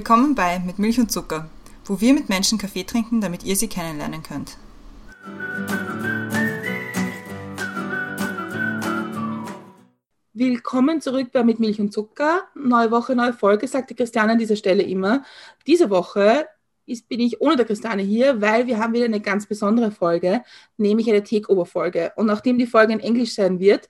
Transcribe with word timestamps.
Willkommen 0.00 0.34
bei 0.34 0.58
Mit 0.60 0.78
Milch 0.78 0.98
und 0.98 1.12
Zucker, 1.12 1.50
wo 1.84 2.00
wir 2.00 2.14
mit 2.14 2.30
Menschen 2.30 2.56
Kaffee 2.56 2.84
trinken, 2.84 3.20
damit 3.20 3.44
ihr 3.44 3.54
sie 3.54 3.68
kennenlernen 3.68 4.22
könnt. 4.22 4.56
Willkommen 10.32 11.02
zurück 11.02 11.28
bei 11.32 11.44
Mit 11.44 11.60
Milch 11.60 11.82
und 11.82 11.92
Zucker. 11.92 12.44
Neue 12.54 12.90
Woche, 12.90 13.14
neue 13.14 13.34
Folge, 13.34 13.68
sagt 13.68 13.90
die 13.90 13.94
Christiane 13.94 14.32
an 14.32 14.38
dieser 14.38 14.56
Stelle 14.56 14.84
immer. 14.84 15.22
Diese 15.66 15.90
Woche 15.90 16.46
ist, 16.86 17.06
bin 17.10 17.20
ich 17.20 17.42
ohne 17.42 17.56
der 17.56 17.66
Christiane 17.66 18.00
hier, 18.00 18.40
weil 18.40 18.66
wir 18.66 18.78
haben 18.78 18.94
wieder 18.94 19.04
eine 19.04 19.20
ganz 19.20 19.44
besondere 19.44 19.90
Folge, 19.90 20.42
nämlich 20.78 21.10
eine 21.10 21.22
Takeover-Folge. 21.22 22.12
Und 22.16 22.24
nachdem 22.24 22.56
die 22.56 22.66
Folge 22.66 22.94
in 22.94 23.00
Englisch 23.00 23.34
sein 23.34 23.60
wird, 23.60 23.86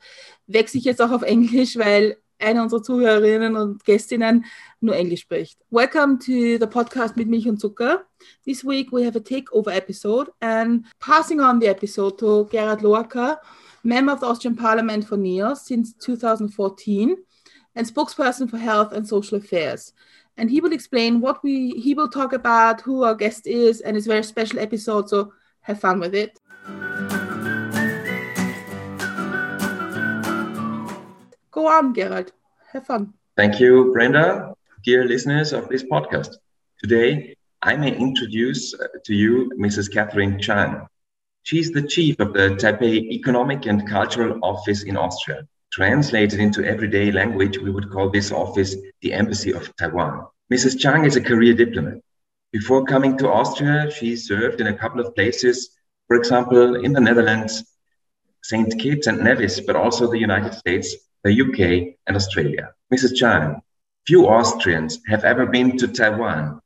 wechsle 0.48 0.78
ich 0.78 0.84
jetzt 0.86 1.00
auch 1.00 1.12
auf 1.12 1.22
Englisch, 1.22 1.76
weil 1.78 2.16
eine 2.40 2.62
unserer 2.62 2.82
Zuhörerinnen 2.82 3.56
und 3.56 3.84
Gästinnen 3.84 4.44
nur 4.80 4.96
Englisch 4.96 5.20
spricht. 5.20 5.58
Welcome 5.70 6.18
to 6.18 6.58
the 6.58 6.66
podcast 6.66 7.16
mit 7.16 7.28
Milch 7.28 7.48
und 7.48 7.60
Zucker. 7.60 8.06
This 8.44 8.64
week 8.64 8.90
we 8.92 9.04
have 9.04 9.16
a 9.16 9.22
takeover 9.22 9.74
episode 9.74 10.30
and 10.40 10.86
passing 10.98 11.40
on 11.40 11.60
the 11.60 11.66
episode 11.66 12.18
to 12.18 12.46
Gerald 12.50 12.80
Loacker, 12.80 13.38
member 13.82 14.12
of 14.12 14.20
the 14.20 14.26
Austrian 14.26 14.56
Parliament 14.56 15.04
for 15.04 15.16
NEOS 15.16 15.66
since 15.66 15.94
2014 15.98 17.16
and 17.74 17.86
spokesperson 17.86 18.48
for 18.48 18.58
health 18.58 18.92
and 18.92 19.06
social 19.06 19.38
affairs. 19.38 19.92
And 20.36 20.50
he 20.50 20.60
will 20.60 20.72
explain 20.72 21.20
what 21.20 21.42
we 21.42 21.70
he 21.72 21.94
will 21.94 22.08
talk 22.08 22.32
about, 22.32 22.80
who 22.80 23.04
our 23.04 23.14
guest 23.14 23.46
is, 23.46 23.82
and 23.82 23.96
it's 23.96 24.06
a 24.06 24.10
very 24.10 24.24
special 24.24 24.58
episode. 24.58 25.08
So 25.10 25.32
have 25.60 25.80
fun 25.80 26.00
with 26.00 26.14
it. 26.14 26.40
Go 31.60 31.66
on, 31.66 31.92
Gerald. 31.92 32.32
Have 32.72 32.86
fun. 32.86 33.12
Thank 33.36 33.60
you, 33.60 33.92
Brenda. 33.92 34.54
Dear 34.82 35.04
listeners 35.04 35.52
of 35.52 35.68
this 35.68 35.82
podcast, 35.82 36.36
today 36.82 37.36
I 37.60 37.76
may 37.76 37.94
introduce 37.94 38.72
uh, 38.72 38.86
to 39.04 39.14
you 39.14 39.52
Mrs. 39.58 39.92
Katharine 39.92 40.40
Chang. 40.40 40.86
She's 41.42 41.70
the 41.70 41.82
chief 41.82 42.18
of 42.18 42.32
the 42.32 42.56
Taipei 42.60 43.10
Economic 43.12 43.66
and 43.66 43.86
Cultural 43.86 44.38
Office 44.42 44.84
in 44.84 44.96
Austria. 44.96 45.46
Translated 45.70 46.40
into 46.40 46.64
everyday 46.64 47.12
language, 47.12 47.58
we 47.58 47.70
would 47.70 47.90
call 47.90 48.08
this 48.08 48.32
office 48.32 48.74
the 49.02 49.12
Embassy 49.12 49.52
of 49.52 49.70
Taiwan. 49.76 50.28
Mrs. 50.50 50.80
Chang 50.80 51.04
is 51.04 51.16
a 51.16 51.20
career 51.20 51.52
diplomat. 51.52 52.00
Before 52.52 52.86
coming 52.86 53.18
to 53.18 53.28
Austria, 53.28 53.90
she 53.90 54.16
served 54.16 54.62
in 54.62 54.68
a 54.68 54.78
couple 54.78 55.02
of 55.02 55.14
places, 55.14 55.76
for 56.08 56.16
example, 56.16 56.76
in 56.76 56.94
the 56.94 57.02
Netherlands, 57.02 57.64
St. 58.44 58.80
Kitts 58.80 59.08
and 59.08 59.22
Nevis, 59.22 59.60
but 59.60 59.76
also 59.76 60.10
the 60.10 60.18
United 60.18 60.54
States 60.54 60.96
the 61.24 61.40
UK, 61.40 61.94
and 62.06 62.16
Australia. 62.16 62.72
Mrs. 62.92 63.16
Chan, 63.16 63.60
few 64.06 64.26
Austrians 64.26 65.00
have 65.08 65.24
ever 65.24 65.46
been 65.46 65.76
to 65.78 65.88
Taiwan. 65.88 66.60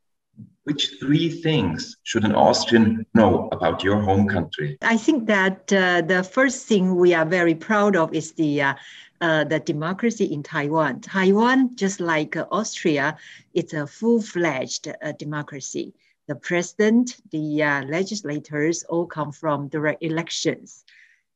Which 0.63 0.93
three 0.99 1.29
things 1.29 1.95
should 2.03 2.25
an 2.25 2.33
Austrian 2.33 3.05
know 3.13 3.49
about 3.51 3.83
your 3.83 3.99
home 3.99 4.27
country? 4.27 4.77
I 4.81 4.97
think 4.97 5.27
that 5.27 5.71
uh, 5.71 6.01
the 6.01 6.23
first 6.23 6.65
thing 6.65 6.95
we 6.95 7.13
are 7.13 7.25
very 7.25 7.53
proud 7.53 7.95
of 7.95 8.15
is 8.15 8.31
the 8.31 8.61
uh, 8.63 8.73
uh, 9.21 9.43
the 9.43 9.59
democracy 9.59 10.25
in 10.25 10.43
Taiwan. 10.43 11.01
Taiwan, 11.01 11.75
just 11.75 11.99
like 11.99 12.35
uh, 12.35 12.45
Austria, 12.51 13.17
it's 13.53 13.73
a 13.73 13.87
full-fledged 13.87 14.87
uh, 14.87 15.11
democracy. 15.13 15.93
The 16.27 16.35
president, 16.35 17.17
the 17.31 17.63
uh, 17.63 17.83
legislators 17.85 18.83
all 18.83 19.05
come 19.05 19.31
from 19.31 19.69
direct 19.69 20.03
elections. 20.03 20.83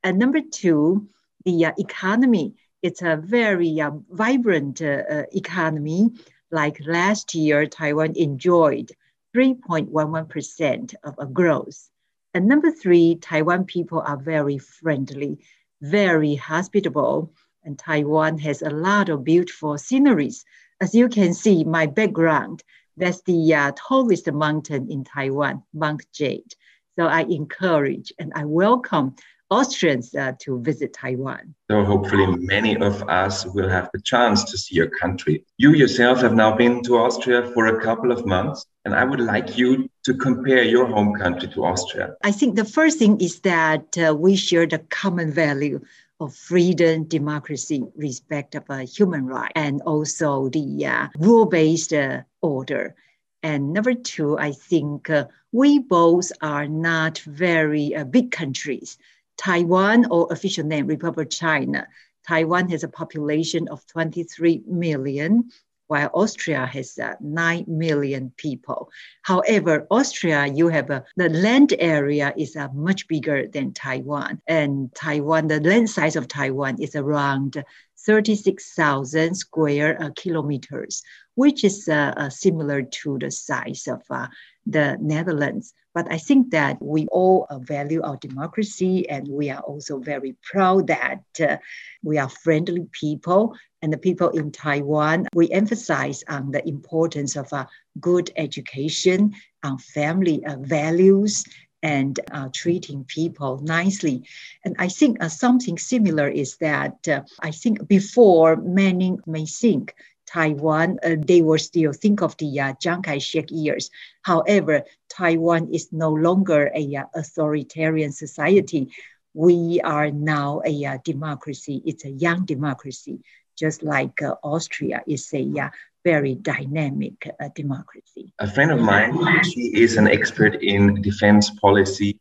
And 0.03 0.17
number 0.17 0.41
two, 0.41 1.07
the 1.45 1.71
economy 1.77 2.55
it's 2.81 3.01
a 3.01 3.17
very 3.17 3.81
uh, 3.81 3.91
vibrant 4.09 4.81
uh, 4.81 5.23
economy. 5.33 6.09
Like 6.51 6.79
last 6.85 7.35
year, 7.35 7.65
Taiwan 7.67 8.13
enjoyed 8.15 8.91
3.11% 9.35 10.95
of 11.03 11.15
a 11.19 11.25
growth. 11.25 11.89
And 12.33 12.47
number 12.47 12.71
three, 12.71 13.15
Taiwan 13.15 13.65
people 13.65 14.01
are 14.01 14.17
very 14.17 14.57
friendly, 14.57 15.39
very 15.81 16.35
hospitable, 16.35 17.33
and 17.63 17.77
Taiwan 17.77 18.37
has 18.39 18.61
a 18.61 18.69
lot 18.69 19.09
of 19.09 19.23
beautiful 19.23 19.77
sceneries. 19.77 20.45
As 20.79 20.95
you 20.95 21.09
can 21.09 21.33
see, 21.33 21.63
my 21.63 21.85
background, 21.85 22.63
that's 22.97 23.21
the 23.23 23.53
uh, 23.53 23.71
tallest 23.75 24.31
mountain 24.31 24.89
in 24.89 25.03
Taiwan, 25.03 25.63
Mount 25.73 26.05
Jade. 26.13 26.53
So 26.97 27.05
I 27.05 27.21
encourage 27.21 28.13
and 28.19 28.31
I 28.35 28.45
welcome 28.45 29.15
Austrians 29.51 30.13
uh, 30.13 30.33
to 30.39 30.61
visit 30.61 30.93
Taiwan. 30.93 31.55
So 31.71 31.83
hopefully 31.83 32.27
many 32.37 32.77
of 32.77 33.01
us 33.09 33.45
will 33.45 33.69
have 33.69 33.89
the 33.93 34.01
chance 34.01 34.43
to 34.43 34.57
see 34.57 34.75
your 34.75 34.89
country. 34.89 35.43
You 35.57 35.73
yourself 35.73 36.21
have 36.21 36.35
now 36.35 36.55
been 36.55 36.83
to 36.83 36.97
Austria 36.97 37.49
for 37.53 37.67
a 37.67 37.81
couple 37.81 38.11
of 38.11 38.25
months, 38.25 38.65
and 38.85 38.93
I 38.93 39.03
would 39.03 39.19
like 39.19 39.57
you 39.57 39.89
to 40.03 40.13
compare 40.13 40.63
your 40.63 40.85
home 40.85 41.15
country 41.15 41.47
to 41.49 41.65
Austria. 41.65 42.15
I 42.23 42.31
think 42.31 42.55
the 42.55 42.65
first 42.65 42.99
thing 42.99 43.19
is 43.19 43.39
that 43.41 43.97
uh, 43.97 44.15
we 44.15 44.35
share 44.35 44.67
the 44.67 44.79
common 44.79 45.31
value 45.31 45.79
of 46.19 46.35
freedom, 46.35 47.05
democracy, 47.05 47.83
respect 47.95 48.53
of 48.53 48.63
uh, 48.69 48.79
human 48.79 49.25
rights, 49.25 49.53
and 49.55 49.81
also 49.83 50.49
the 50.49 50.85
uh, 50.85 51.07
rule-based 51.17 51.93
uh, 51.93 52.21
order. 52.41 52.95
And 53.41 53.71
number 53.71 53.93
two, 53.93 54.37
I 54.37 54.51
think 54.51 55.09
uh, 55.09 55.25
we 55.51 55.79
both 55.79 56.31
are 56.41 56.67
not 56.67 57.19
very 57.19 57.95
uh, 57.95 58.03
big 58.03 58.31
countries. 58.31 58.97
Taiwan, 59.39 60.05
or 60.11 60.27
official 60.31 60.65
name, 60.65 60.85
Republic 60.85 61.27
of 61.27 61.31
China. 61.31 61.87
Taiwan 62.27 62.69
has 62.69 62.83
a 62.83 62.89
population 62.89 63.67
of 63.69 63.85
23 63.87 64.63
million, 64.67 65.49
while 65.87 66.11
Austria 66.13 66.65
has 66.67 66.99
uh, 66.99 67.15
9 67.19 67.65
million 67.67 68.31
people. 68.37 68.91
However, 69.23 69.87
Austria, 69.89 70.45
you 70.45 70.67
have 70.67 70.89
a, 70.91 71.03
the 71.15 71.29
land 71.29 71.73
area 71.79 72.33
is 72.37 72.55
uh, 72.55 72.67
much 72.73 73.07
bigger 73.07 73.47
than 73.47 73.73
Taiwan. 73.73 74.41
And 74.45 74.93
Taiwan, 74.93 75.47
the 75.47 75.61
land 75.61 75.89
size 75.89 76.15
of 76.15 76.27
Taiwan 76.27 76.79
is 76.79 76.95
around 76.95 77.63
36,000 78.05 79.35
square 79.35 80.01
uh, 80.01 80.09
kilometers, 80.15 81.01
which 81.35 81.63
is 81.63 81.87
uh, 81.87 82.13
uh, 82.17 82.29
similar 82.29 82.83
to 82.83 83.17
the 83.17 83.31
size 83.31 83.87
of 83.87 84.01
uh, 84.09 84.27
the 84.65 84.97
Netherlands. 85.01 85.73
But 85.93 86.11
I 86.11 86.17
think 86.17 86.51
that 86.51 86.81
we 86.81 87.07
all 87.07 87.47
uh, 87.49 87.59
value 87.59 88.01
our 88.03 88.17
democracy 88.17 89.09
and 89.09 89.27
we 89.27 89.49
are 89.49 89.61
also 89.61 89.99
very 89.99 90.35
proud 90.43 90.87
that 90.87 91.23
uh, 91.39 91.57
we 92.03 92.17
are 92.17 92.29
friendly 92.29 92.87
people. 92.91 93.55
And 93.81 93.91
the 93.93 93.97
people 93.97 94.29
in 94.29 94.51
Taiwan, 94.51 95.27
we 95.33 95.49
emphasize 95.51 96.23
on 96.27 96.51
the 96.51 96.67
importance 96.67 97.35
of 97.35 97.51
a 97.53 97.67
good 97.99 98.29
education, 98.35 99.33
on 99.63 99.77
family 99.77 100.45
uh, 100.45 100.57
values, 100.59 101.45
and 101.81 102.19
uh, 102.31 102.49
treating 102.53 103.05
people 103.05 103.59
nicely. 103.63 104.23
And 104.65 104.75
I 104.79 104.89
think 104.89 105.23
uh, 105.23 105.29
something 105.29 105.77
similar 105.77 106.27
is 106.27 106.57
that 106.57 107.07
uh, 107.07 107.21
I 107.39 107.51
think 107.51 107.87
before 107.87 108.57
many 108.57 109.17
may 109.25 109.45
think 109.45 109.95
Taiwan, 110.29 110.99
uh, 111.03 111.15
they 111.17 111.41
will 111.41 111.57
still 111.57 111.91
think 111.91 112.21
of 112.21 112.37
the 112.37 112.59
uh, 112.59 112.73
Chiang 112.79 113.01
Kai-shek 113.01 113.45
years. 113.49 113.89
However, 114.21 114.83
Taiwan 115.09 115.73
is 115.73 115.91
no 115.91 116.11
longer 116.11 116.71
a 116.75 116.95
uh, 116.95 117.05
authoritarian 117.15 118.11
society. 118.11 118.89
We 119.33 119.81
are 119.83 120.11
now 120.11 120.61
a 120.65 120.85
uh, 120.85 120.97
democracy. 121.03 121.81
It's 121.83 122.05
a 122.05 122.11
young 122.11 122.45
democracy, 122.45 123.21
just 123.57 123.81
like 123.81 124.21
uh, 124.21 124.35
Austria 124.43 125.01
is 125.07 125.33
a 125.33 125.49
uh, 125.59 125.69
very 126.05 126.35
dynamic 126.35 127.27
democracy. 127.55 128.31
A 128.39 128.49
friend 128.49 128.71
of 128.71 128.79
mine, 128.79 129.43
she 129.43 129.71
is 129.75 129.97
an 129.97 130.07
expert 130.07 130.61
in 130.63 131.01
defense 131.01 131.49
policies. 131.49 132.15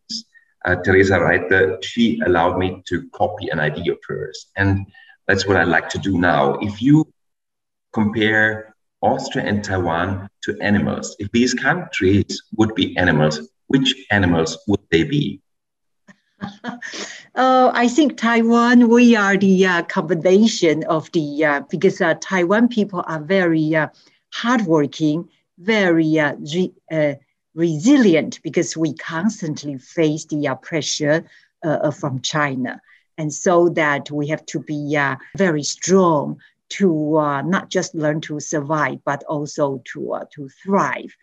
Teresa 0.85 1.21
Reiter, 1.21 1.79
she 1.81 2.21
allowed 2.27 2.59
me 2.59 2.83
to 2.89 3.09
copy 3.11 3.49
an 3.49 3.61
idea 3.61 3.93
of 3.93 3.99
hers. 4.07 4.47
And 4.57 4.87
that's 5.29 5.47
what 5.47 5.57
I 5.57 5.63
like 5.63 5.89
to 5.91 5.99
do 5.99 6.19
now. 6.19 6.55
If 6.61 6.83
you 6.83 7.07
compare 7.93 8.75
Austria 9.01 9.45
and 9.45 9.63
Taiwan 9.63 10.29
to 10.43 10.57
animals. 10.61 11.15
If 11.19 11.31
these 11.33 11.55
countries 11.55 12.43
would 12.57 12.75
be 12.75 12.97
animals, 12.97 13.49
which 13.69 13.95
animals 14.11 14.59
would 14.67 14.81
they 14.91 15.05
be? 15.05 15.41
uh, 16.65 16.79
I 17.35 17.89
think 17.89 18.17
Taiwan, 18.17 18.89
we 18.89 19.17
are 19.17 19.37
the 19.37 19.67
uh, 19.67 19.83
combination 19.85 20.85
of 20.85 21.11
the, 21.13 21.45
uh, 21.45 21.61
because 21.71 22.01
uh, 22.01 22.15
Taiwan 22.21 22.69
people 22.69 23.05
are 23.07 23.21
very 23.21 23.75
uh, 23.75 23.89
hardworking, 24.33 25.29
very 25.59 26.19
uh, 26.19 26.35
re- 26.55 27.17
resilient 27.55 28.41
because 28.43 28.77
we 28.77 28.95
constantly 28.95 29.79
face 29.79 30.25
the 30.27 30.57
pressure 30.63 31.25
from 31.93 32.21
China. 32.21 32.81
And 33.17 33.35
so 33.35 33.69
that 33.71 34.13
we 34.13 34.29
have 34.29 34.47
to 34.47 34.61
be 34.61 34.97
very 35.37 35.65
strong 35.65 36.39
to 36.71 37.17
uh, 37.19 37.43
not 37.43 37.71
just 37.71 37.95
learn 37.95 38.21
to 38.23 38.41
survive, 38.41 38.99
but 39.05 39.25
also 39.25 39.83
to, 39.93 40.13
uh, 40.13 40.25
to 40.35 40.49
thrive. 40.49 41.15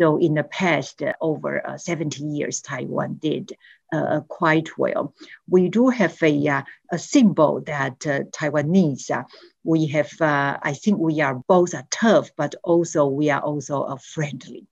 So 0.00 0.18
in 0.18 0.34
the 0.34 0.44
past, 0.44 1.02
uh, 1.02 1.12
over 1.20 1.64
uh, 1.66 1.78
70 1.78 2.24
years, 2.24 2.60
Taiwan 2.60 3.14
did 3.14 3.52
uh, 3.92 4.20
quite 4.22 4.76
well. 4.76 5.14
We 5.48 5.68
do 5.68 5.88
have 5.88 6.20
a, 6.22 6.48
uh, 6.48 6.62
a 6.90 6.98
symbol 6.98 7.60
that 7.62 8.06
uh, 8.06 8.20
Taiwanese, 8.32 9.10
uh, 9.10 9.24
we 9.62 9.86
have, 9.86 10.10
uh, 10.20 10.58
I 10.60 10.72
think 10.72 10.98
we 10.98 11.20
are 11.20 11.34
both 11.46 11.74
tough, 11.90 12.30
but 12.36 12.54
also 12.64 13.06
we 13.06 13.30
are 13.30 13.40
also 13.40 13.96
friendly. 13.96 14.66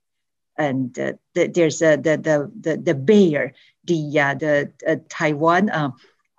And 0.58 0.93
the, 0.94 1.19
there's 1.35 1.78
the, 1.78 1.96
the, 2.02 2.50
the, 2.61 2.76
the 2.76 2.94
bear, 2.94 3.55
the, 3.85 4.70
the 4.81 5.05
Taiwan 5.08 5.70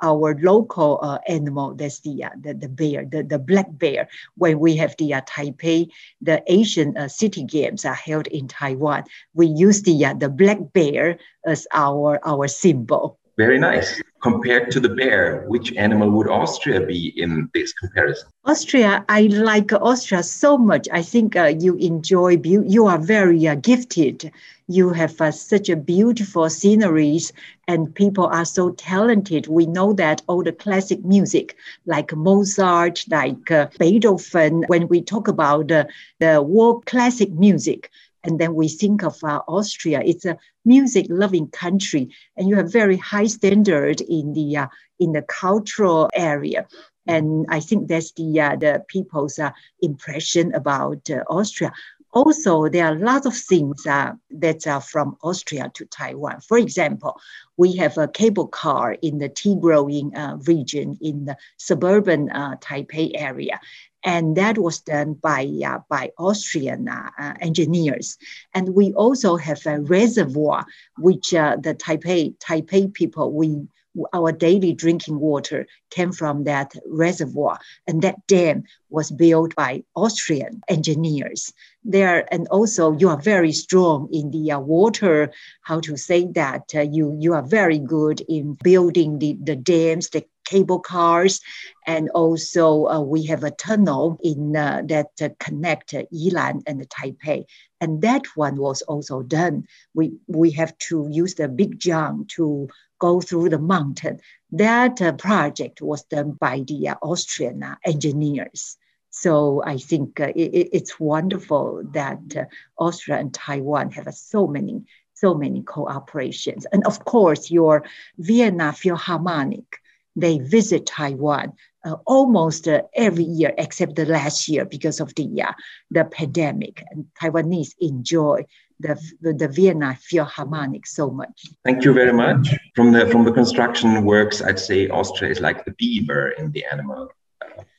our 0.04 0.38
local 0.42 1.00
uh, 1.02 1.18
animal, 1.28 1.74
that's 1.74 2.02
the, 2.02 2.26
uh, 2.26 2.30
the, 2.40 2.54
the 2.54 2.68
bear, 2.68 3.06
the, 3.06 3.24
the 3.24 3.40
black 3.40 3.68
bear. 3.72 4.10
When 4.36 4.60
we 4.60 4.76
have 4.76 4.96
the 4.98 5.14
uh, 5.16 5.22
Taipei, 5.22 5.88
the 6.22 6.44
Asian 6.48 6.98
uh, 6.98 7.08
city 7.08 7.44
games 7.44 7.86
are 7.86 7.96
held 7.96 8.28
in 8.28 8.48
Taiwan, 8.48 9.06
we 9.34 9.48
use 9.48 9.82
the, 9.82 10.06
uh, 10.06 10.14
the 10.14 10.30
black 10.30 10.60
bear 10.74 11.18
as 11.46 11.66
our, 11.74 12.20
our 12.28 12.48
symbol. 12.48 13.18
Very 13.38 13.58
nice. 13.58 14.02
Compared 14.24 14.72
to 14.72 14.80
the 14.80 14.88
bear, 14.88 15.44
which 15.50 15.74
animal 15.74 16.10
would 16.10 16.30
Austria 16.30 16.80
be 16.86 17.14
in 17.22 17.50
this 17.54 17.74
comparison? 17.74 18.30
Austria, 18.46 19.04
I 19.10 19.24
like 19.24 19.74
Austria 19.74 20.24
so 20.24 20.58
much. 20.58 20.88
I 20.94 21.02
think 21.02 21.36
uh, 21.36 21.54
you 21.60 21.76
enjoy, 21.76 22.38
you 22.42 22.86
are 22.86 22.98
very 22.98 23.46
uh, 23.46 23.56
gifted. 23.56 24.32
You 24.68 24.92
have 24.92 25.20
uh, 25.20 25.32
such 25.32 25.68
a 25.68 25.76
beautiful 25.76 26.50
sceneries 26.50 27.34
and 27.68 27.94
people 27.94 28.28
are 28.28 28.46
so 28.46 28.72
talented. 28.72 29.48
We 29.48 29.66
know 29.66 29.92
that 29.94 30.22
all 30.28 30.42
the 30.42 30.54
classic 30.54 31.04
music 31.04 31.58
like 31.86 32.16
Mozart, 32.16 33.04
like 33.10 33.52
uh, 33.52 33.68
Beethoven, 33.78 34.64
when 34.68 34.88
we 34.88 35.02
talk 35.02 35.28
about 35.28 35.68
the 35.68 36.42
world 36.42 36.86
classic 36.86 37.32
music, 37.34 37.90
and 38.24 38.40
then 38.40 38.56
we 38.56 38.68
think 38.68 39.04
of 39.04 39.22
uh, 39.24 39.42
Austria. 39.48 40.02
It's 40.04 40.26
a 40.26 40.38
music 40.66 41.08
loving 41.10 41.48
country, 41.48 42.10
and 42.38 42.48
you 42.48 42.56
have 42.56 42.72
very 42.72 42.98
high 42.98 43.28
standard 43.28 44.02
in 44.02 44.34
the 44.34 44.58
uh, 44.58 44.68
in 45.00 45.12
the 45.12 45.24
cultural 45.24 46.10
area. 46.16 46.68
And 47.06 47.46
I 47.50 47.60
think 47.60 47.90
that's 47.90 48.14
the 48.14 48.40
uh, 48.40 48.56
the 48.56 48.84
people's 48.88 49.40
uh, 49.40 49.52
impression 49.82 50.54
about 50.56 51.10
uh, 51.10 51.24
Austria. 51.30 51.74
Also, 52.14 52.70
there 52.70 52.86
are 52.86 52.96
lots 52.96 53.26
of 53.26 53.36
things 53.36 53.88
uh, 53.88 54.14
that 54.30 54.68
are 54.68 54.82
from 54.82 55.18
Austria 55.24 55.72
to 55.74 55.84
Taiwan. 55.86 56.42
For 56.42 56.60
example, 56.60 57.20
we 57.58 57.76
have 57.78 57.98
a 57.98 58.08
cable 58.08 58.48
car 58.48 58.96
in 59.02 59.18
the 59.18 59.30
tea 59.30 59.56
growing 59.60 60.14
region 60.46 60.96
in 61.02 61.26
the 61.26 61.36
suburban 61.58 62.30
Taipei 62.62 63.14
area 63.16 63.60
and 64.04 64.36
that 64.36 64.58
was 64.58 64.80
done 64.80 65.14
by 65.14 65.50
uh, 65.66 65.80
by 65.90 66.12
Austrian 66.18 66.88
uh, 66.88 67.10
uh, 67.18 67.34
engineers. 67.40 68.18
And 68.54 68.76
we 68.76 68.94
also 68.94 69.38
have 69.38 69.66
a 69.66 69.80
reservoir, 69.80 70.66
which 70.98 71.34
uh, 71.34 71.58
the 71.62 71.74
Taipei 71.76 72.38
Taipei 72.38 72.94
people 72.94 73.32
we 73.32 73.68
our 74.12 74.32
daily 74.32 74.74
drinking 74.74 75.20
water 75.20 75.68
came 75.92 76.12
from 76.12 76.46
that 76.46 76.74
reservoir, 76.88 77.60
and 77.88 78.02
that 78.02 78.26
dam 78.28 78.64
was 78.90 79.12
built 79.12 79.56
by 79.56 79.84
Austrian 79.96 80.62
engineers. 80.68 81.54
There, 81.86 82.26
and 82.34 82.48
also 82.48 82.98
you 82.98 83.10
are 83.10 83.22
very 83.22 83.52
strong 83.52 84.08
in 84.12 84.32
the 84.32 84.54
uh, 84.54 84.60
water. 84.60 85.32
How 85.62 85.82
to 85.82 85.98
say 85.98 86.28
that? 86.34 86.72
Uh, 86.74 86.82
you 86.82 87.16
you 87.20 87.34
are 87.34 87.44
very 87.44 87.80
good 87.80 88.22
in 88.22 88.58
building 88.64 89.20
the, 89.20 89.38
the 89.42 89.56
dams, 89.56 90.10
the 90.10 90.26
cable 90.46 90.80
cars, 90.80 91.42
and 91.86 92.10
also 92.12 92.88
uh, 92.88 93.02
we 93.02 93.26
have 93.26 93.44
a 93.44 93.52
tunnel 93.52 94.18
in 94.24 94.56
uh, 94.56 94.82
that 94.86 95.12
uh, 95.22 95.30
connect 95.40 95.92
Yilan 95.92 96.64
and 96.68 96.88
Taipei, 96.90 97.46
and 97.82 98.02
that 98.02 98.26
one 98.36 98.56
was 98.58 98.82
also 98.84 99.22
done. 99.22 99.68
We 99.94 100.14
we 100.28 100.52
have 100.52 100.78
to 100.90 101.08
use 101.12 101.36
the 101.36 101.48
big 101.50 101.80
jump 101.80 102.30
to 102.30 102.70
go 103.00 103.20
through 103.20 103.50
the 103.50 103.60
mountain. 103.60 104.20
That 104.52 105.02
uh, 105.02 105.12
project 105.14 105.82
was 105.82 106.04
done 106.04 106.32
by 106.40 106.64
the 106.66 106.90
uh, 106.90 106.96
Austrian 107.02 107.64
uh, 107.64 107.76
engineers. 107.84 108.78
So 109.16 109.62
I 109.64 109.78
think 109.78 110.20
it, 110.20 110.70
it's 110.74 111.00
wonderful 111.00 111.84
that 111.94 112.50
Austria 112.80 113.20
and 113.20 113.32
Taiwan 113.34 113.92
have 113.92 114.12
so 114.14 114.48
many 114.48 114.84
so 115.14 115.36
many 115.36 115.62
cooperations. 115.62 116.66
And 116.74 116.84
of 116.86 117.06
course, 117.06 117.52
your 117.52 117.86
Vienna 118.18 118.74
Philharmonic 118.74 119.80
they 120.16 120.38
visit 120.40 120.86
Taiwan 120.86 121.54
uh, 121.86 121.96
almost 122.06 122.68
uh, 122.68 122.82
every 122.96 123.24
year 123.24 123.54
except 123.58 123.96
the 123.96 124.06
last 124.06 124.48
year 124.48 124.66
because 124.66 125.00
of 125.00 125.14
the 125.16 125.42
uh, 125.42 125.52
the 125.92 126.06
pandemic. 126.06 126.84
And 126.92 127.06
Taiwanese 127.20 127.76
enjoy 127.80 128.46
the, 128.80 129.00
the, 129.22 129.48
Vienna 129.48 129.98
Philharmonic 130.02 130.86
so 130.86 131.10
much. 131.10 131.46
Thank 131.64 131.86
you 131.86 131.94
very 131.94 132.14
much. 132.14 132.54
From 132.76 132.92
the 132.92 133.08
from 133.08 133.24
the 133.24 133.32
construction 133.32 134.04
works, 134.06 134.42
I'd 134.42 134.60
say 134.60 134.90
Austria 134.90 135.32
is 135.32 135.40
like 135.40 135.66
the 135.66 135.72
beaver 135.72 136.30
in 136.30 136.52
the 136.52 136.66
animal 136.66 137.10
uh, 137.10 137.23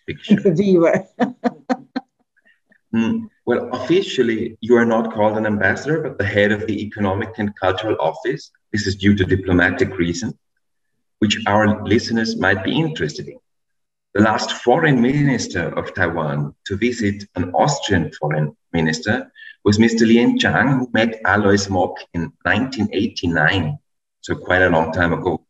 picture. 0.07 0.37
the 0.41 1.07
mm. 2.95 3.29
Well, 3.47 3.69
officially, 3.73 4.57
you 4.61 4.77
are 4.77 4.87
not 4.87 5.13
called 5.13 5.37
an 5.37 5.47
ambassador, 5.47 6.01
but 6.01 6.19
the 6.19 6.25
head 6.25 6.53
of 6.53 6.67
the 6.67 6.83
Economic 6.83 7.31
and 7.39 7.55
Cultural 7.59 7.97
Office. 8.01 8.51
This 8.73 8.87
is 8.87 8.97
due 8.97 9.15
to 9.17 9.25
diplomatic 9.25 9.97
reasons 9.99 10.35
which 11.25 11.43
our 11.47 11.83
listeners 11.85 12.37
might 12.37 12.63
be 12.63 12.79
interested 12.79 13.29
in. 13.29 13.39
The 14.13 14.23
last 14.23 14.53
foreign 14.53 15.01
minister 15.01 15.77
of 15.79 15.95
Taiwan 15.95 16.55
to 16.67 16.77
visit 16.77 17.25
an 17.35 17.51
Austrian 17.55 18.13
foreign 18.13 18.55
minister 18.75 19.33
was 19.65 19.79
Mr. 19.79 20.03
Lien 20.07 20.39
Chan, 20.39 20.69
who 20.69 20.91
met 20.93 21.21
Alois 21.25 21.71
Mock 21.71 21.97
in 22.13 22.31
1989, 22.43 23.79
so 24.21 24.35
quite 24.37 24.61
a 24.61 24.69
long 24.69 24.93
time 24.93 25.15
ago. 25.15 25.45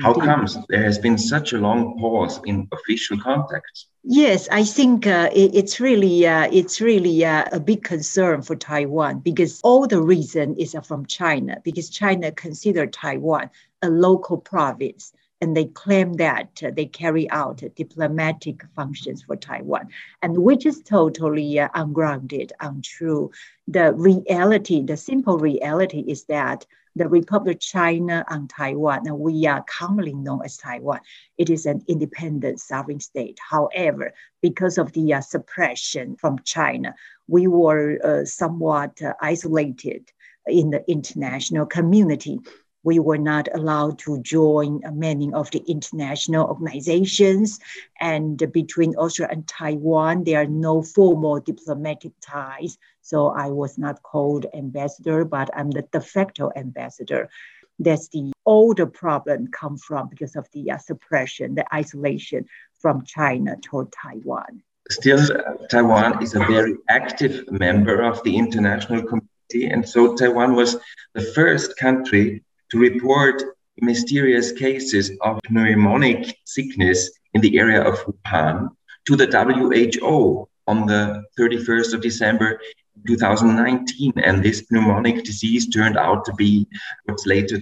How 0.00 0.14
comes 0.14 0.56
there 0.68 0.82
has 0.82 0.98
been 0.98 1.18
such 1.18 1.52
a 1.52 1.58
long 1.58 1.98
pause 1.98 2.40
in 2.44 2.68
official 2.72 3.18
contacts? 3.18 3.86
Yes, 4.04 4.48
I 4.50 4.64
think 4.64 5.06
uh, 5.06 5.30
it, 5.34 5.54
it's 5.54 5.80
really 5.80 6.26
uh, 6.26 6.48
it's 6.52 6.80
really 6.80 7.24
uh, 7.24 7.44
a 7.52 7.60
big 7.60 7.82
concern 7.82 8.42
for 8.42 8.56
Taiwan 8.56 9.18
because 9.20 9.60
all 9.62 9.86
the 9.86 10.00
reason 10.00 10.56
is 10.56 10.76
from 10.84 11.06
China 11.06 11.60
because 11.64 11.90
China 11.90 12.30
consider 12.32 12.86
Taiwan 12.86 13.50
a 13.82 13.90
local 13.90 14.38
province 14.38 15.12
and 15.40 15.56
they 15.56 15.66
claim 15.66 16.14
that 16.14 16.60
uh, 16.64 16.70
they 16.74 16.86
carry 16.86 17.30
out 17.30 17.62
diplomatic 17.76 18.62
functions 18.74 19.22
for 19.22 19.36
Taiwan, 19.36 19.88
and 20.22 20.36
which 20.38 20.66
is 20.66 20.82
totally 20.82 21.60
uh, 21.60 21.68
ungrounded, 21.74 22.52
untrue. 22.60 23.30
The 23.68 23.92
reality, 23.94 24.82
the 24.82 24.96
simple 24.96 25.38
reality 25.38 26.04
is 26.06 26.24
that 26.24 26.66
the 26.98 27.08
Republic 27.08 27.56
of 27.56 27.60
China 27.60 28.24
and 28.28 28.50
Taiwan, 28.50 29.06
and 29.06 29.18
we 29.18 29.46
are 29.46 29.64
commonly 29.68 30.14
known 30.14 30.44
as 30.44 30.56
Taiwan, 30.56 31.00
it 31.38 31.48
is 31.48 31.64
an 31.66 31.82
independent 31.88 32.60
sovereign 32.60 33.00
state. 33.00 33.38
However, 33.48 34.12
because 34.42 34.78
of 34.78 34.92
the 34.92 35.14
uh, 35.14 35.20
suppression 35.20 36.16
from 36.16 36.38
China, 36.44 36.94
we 37.26 37.46
were 37.46 37.98
uh, 38.04 38.24
somewhat 38.24 39.00
uh, 39.00 39.14
isolated 39.20 40.10
in 40.46 40.70
the 40.70 40.82
international 40.90 41.66
community 41.66 42.40
we 42.84 42.98
were 42.98 43.18
not 43.18 43.48
allowed 43.54 43.98
to 43.98 44.22
join 44.22 44.80
many 44.92 45.32
of 45.32 45.50
the 45.50 45.62
international 45.66 46.46
organizations. 46.46 47.58
And 48.00 48.38
between 48.52 48.94
Austria 48.96 49.28
and 49.30 49.46
Taiwan, 49.46 50.24
there 50.24 50.40
are 50.42 50.46
no 50.46 50.82
formal 50.82 51.40
diplomatic 51.40 52.12
ties. 52.20 52.78
So 53.08 53.28
I 53.28 53.48
was 53.48 53.78
not 53.78 54.02
called 54.02 54.44
ambassador, 54.52 55.24
but 55.24 55.48
I'm 55.56 55.70
the 55.70 55.80
de 55.80 56.00
facto 56.00 56.52
ambassador. 56.54 57.30
That's 57.78 58.08
the 58.08 58.32
older 58.44 58.84
problem 58.84 59.46
come 59.46 59.78
from 59.78 60.10
because 60.10 60.36
of 60.36 60.46
the 60.52 60.72
uh, 60.72 60.76
suppression, 60.76 61.54
the 61.54 61.64
isolation 61.74 62.44
from 62.82 63.06
China 63.06 63.56
toward 63.62 63.88
Taiwan. 63.92 64.62
Still, 64.90 65.26
Taiwan 65.70 66.22
is 66.22 66.34
a 66.34 66.40
very 66.40 66.74
active 66.90 67.50
member 67.50 68.02
of 68.02 68.22
the 68.24 68.36
international 68.36 69.02
community. 69.02 69.72
And 69.72 69.88
so 69.88 70.14
Taiwan 70.14 70.54
was 70.54 70.76
the 71.14 71.22
first 71.22 71.78
country 71.78 72.44
to 72.70 72.78
report 72.78 73.42
mysterious 73.80 74.52
cases 74.52 75.12
of 75.22 75.40
pneumonic 75.50 76.34
sickness 76.44 77.10
in 77.32 77.40
the 77.40 77.58
area 77.58 77.80
of 77.80 78.04
Wuhan 78.04 78.68
to 79.06 79.16
the 79.16 79.26
WHO 79.26 80.46
on 80.66 80.86
the 80.86 81.24
31st 81.38 81.94
of 81.94 82.02
December 82.02 82.60
2019. 83.06 84.12
And 84.16 84.42
this 84.42 84.66
pneumonic 84.70 85.24
disease 85.24 85.68
turned 85.68 85.96
out 85.96 86.24
to 86.26 86.32
be 86.34 86.66
what's 87.04 87.26
later 87.26 87.60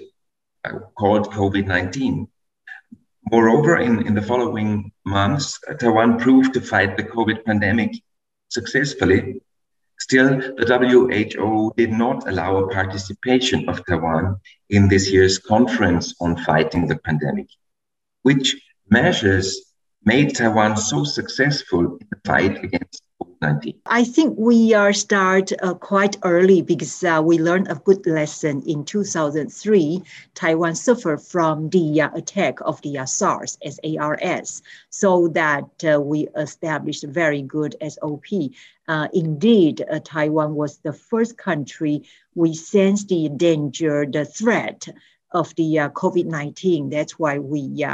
uh, 0.65 0.79
called 0.99 1.31
COVID 1.33 1.67
19. 1.67 2.29
Moreover, 3.31 3.79
in, 3.79 4.07
in 4.07 4.15
the 4.15 4.23
following 4.23 4.93
months, 5.05 5.59
Taiwan 5.81 6.19
proved 6.19 6.55
to 6.55 6.61
fight 6.61 6.97
the 6.97 7.03
COVID 7.03 7.45
pandemic 7.45 8.01
successfully 8.49 9.41
Still, 9.99 10.39
the 10.57 10.67
WHO 11.37 11.73
did 11.77 11.91
not 11.91 12.29
allow 12.29 12.59
a 12.59 12.69
participation 12.69 13.69
of 13.69 13.85
Taiwan 13.87 14.39
in 14.69 14.89
this 14.89 15.11
year's 15.11 15.39
conference 15.39 16.15
on 16.21 16.37
fighting 16.45 16.87
the 16.87 16.99
pandemic. 16.99 17.49
Which 18.23 18.57
measures 18.91 19.73
made 20.05 20.37
Taiwan 20.37 20.77
so 20.77 21.05
successful 21.05 21.97
in 21.97 22.07
the 22.11 22.21
fight 22.25 22.63
against 22.63 23.03
COVID-19? 23.23 23.77
I 23.87 24.05
think 24.05 24.35
we 24.39 24.75
are 24.75 24.93
start 24.93 25.53
uh, 25.63 25.75
quite 25.75 26.17
early 26.23 26.63
because 26.63 27.03
uh, 27.05 27.23
we 27.25 27.39
learned 27.39 27.69
a 27.69 27.75
good 27.77 28.07
lesson 28.07 28.63
in 28.67 28.85
2003. 28.85 30.03
Taiwan 30.35 30.75
suffered 30.75 31.21
from 31.21 31.71
the 31.71 32.03
uh, 32.03 32.11
attack 32.15 32.61
of 32.61 32.81
the 32.83 32.99
uh, 32.99 33.07
SARS, 33.07 33.59
SARS, 33.65 34.63
so 34.91 35.29
that 35.29 35.85
uh, 35.85 36.01
we 36.01 36.29
established 36.37 37.05
a 37.05 37.09
very 37.09 37.43
good 37.43 37.77
SOP. 37.89 38.27
Uh, 38.89 39.09
indeed, 39.13 39.85
Taiwan 40.05 40.55
was 40.55 40.79
the 40.79 40.93
first 40.93 41.37
country 41.37 42.03
we 42.35 42.55
sensed 42.55 43.09
the 43.09 43.29
danger, 43.29 44.07
the 44.07 44.25
threat 44.25 44.89
of 45.33 45.55
the 45.57 45.91
COVID-19. 45.95 46.91
That's 46.91 47.19
why 47.19 47.39
we 47.39 47.85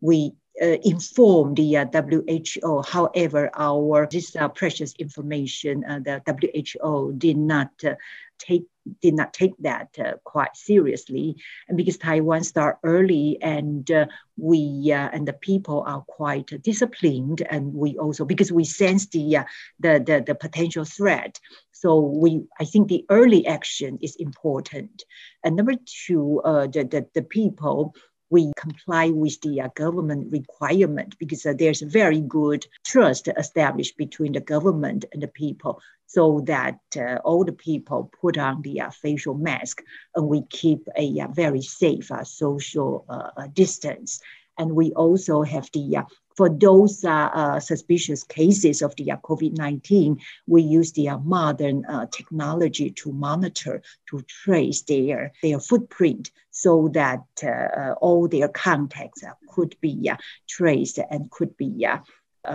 we 0.00 0.32
uh, 0.60 0.76
inform 0.82 1.54
the 1.54 1.78
uh, 1.78 1.86
WHO. 1.86 2.82
However, 2.82 3.50
our 3.54 4.06
this 4.10 4.36
uh, 4.36 4.48
precious 4.48 4.94
information, 4.98 5.84
uh, 5.84 6.00
the 6.00 6.20
WHO 6.26 7.14
did 7.16 7.38
not 7.38 7.70
uh, 7.84 7.94
take 8.38 8.66
did 9.00 9.14
not 9.14 9.32
take 9.32 9.54
that 9.60 9.96
uh, 9.98 10.14
quite 10.24 10.56
seriously, 10.56 11.36
and 11.68 11.76
because 11.78 11.96
Taiwan 11.96 12.44
start 12.44 12.78
early 12.82 13.38
and 13.40 13.88
we 14.36 14.92
and 14.92 15.26
the 15.26 15.32
people 15.32 15.84
are 15.86 16.02
quite 16.02 16.50
disciplined, 16.62 17.42
and 17.48 17.72
we 17.72 17.96
also 17.96 18.24
because 18.24 18.52
we 18.52 18.64
sense 18.64 19.06
the, 19.06 19.44
the 19.80 20.02
the 20.04 20.24
the 20.26 20.34
potential 20.34 20.84
threat. 20.84 21.40
So 21.70 21.98
we, 21.98 22.44
I 22.60 22.64
think 22.64 22.86
the 22.88 23.04
early 23.08 23.44
action 23.44 23.98
is 24.02 24.14
important. 24.16 25.02
And 25.42 25.56
number 25.56 25.74
two, 25.84 26.40
the, 26.44 26.84
the 26.84 27.06
the 27.14 27.22
people 27.22 27.94
we 28.32 28.50
comply 28.56 29.10
with 29.10 29.38
the 29.42 29.60
uh, 29.60 29.68
government 29.74 30.32
requirement 30.32 31.14
because 31.18 31.44
uh, 31.44 31.52
there's 31.52 31.82
very 31.82 32.22
good 32.22 32.66
trust 32.82 33.28
established 33.36 33.98
between 33.98 34.32
the 34.32 34.40
government 34.40 35.04
and 35.12 35.22
the 35.22 35.28
people 35.28 35.82
so 36.06 36.40
that 36.46 36.80
uh, 36.96 37.18
all 37.26 37.44
the 37.44 37.52
people 37.52 38.10
put 38.22 38.38
on 38.38 38.62
the 38.62 38.80
uh, 38.80 38.90
facial 38.90 39.34
mask 39.34 39.82
and 40.16 40.28
we 40.28 40.40
keep 40.48 40.88
a 40.96 41.20
uh, 41.20 41.28
very 41.28 41.60
safe 41.60 42.10
social 42.24 43.06
distance. 43.52 44.20
And 44.58 44.72
we 44.72 44.92
also 44.92 45.42
have 45.42 45.68
the 45.72 46.04
for 46.36 46.48
those 46.48 47.04
uh, 47.04 47.10
uh, 47.10 47.60
suspicious 47.60 48.24
cases 48.24 48.82
of 48.82 48.94
the 48.96 49.10
uh, 49.12 49.16
COVID-19, 49.18 50.20
we 50.46 50.62
use 50.62 50.92
the 50.92 51.08
uh, 51.08 51.18
modern 51.18 51.84
uh, 51.86 52.06
technology 52.06 52.90
to 52.90 53.12
monitor, 53.12 53.82
to 54.10 54.22
trace 54.22 54.82
their, 54.82 55.32
their 55.42 55.60
footprint 55.60 56.30
so 56.50 56.88
that 56.92 57.24
uh, 57.42 57.92
all 58.00 58.28
their 58.28 58.48
contacts 58.48 59.24
could 59.48 59.76
be 59.80 60.10
traced 60.48 60.98
and 61.10 61.30
could 61.30 61.56
be 61.56 61.86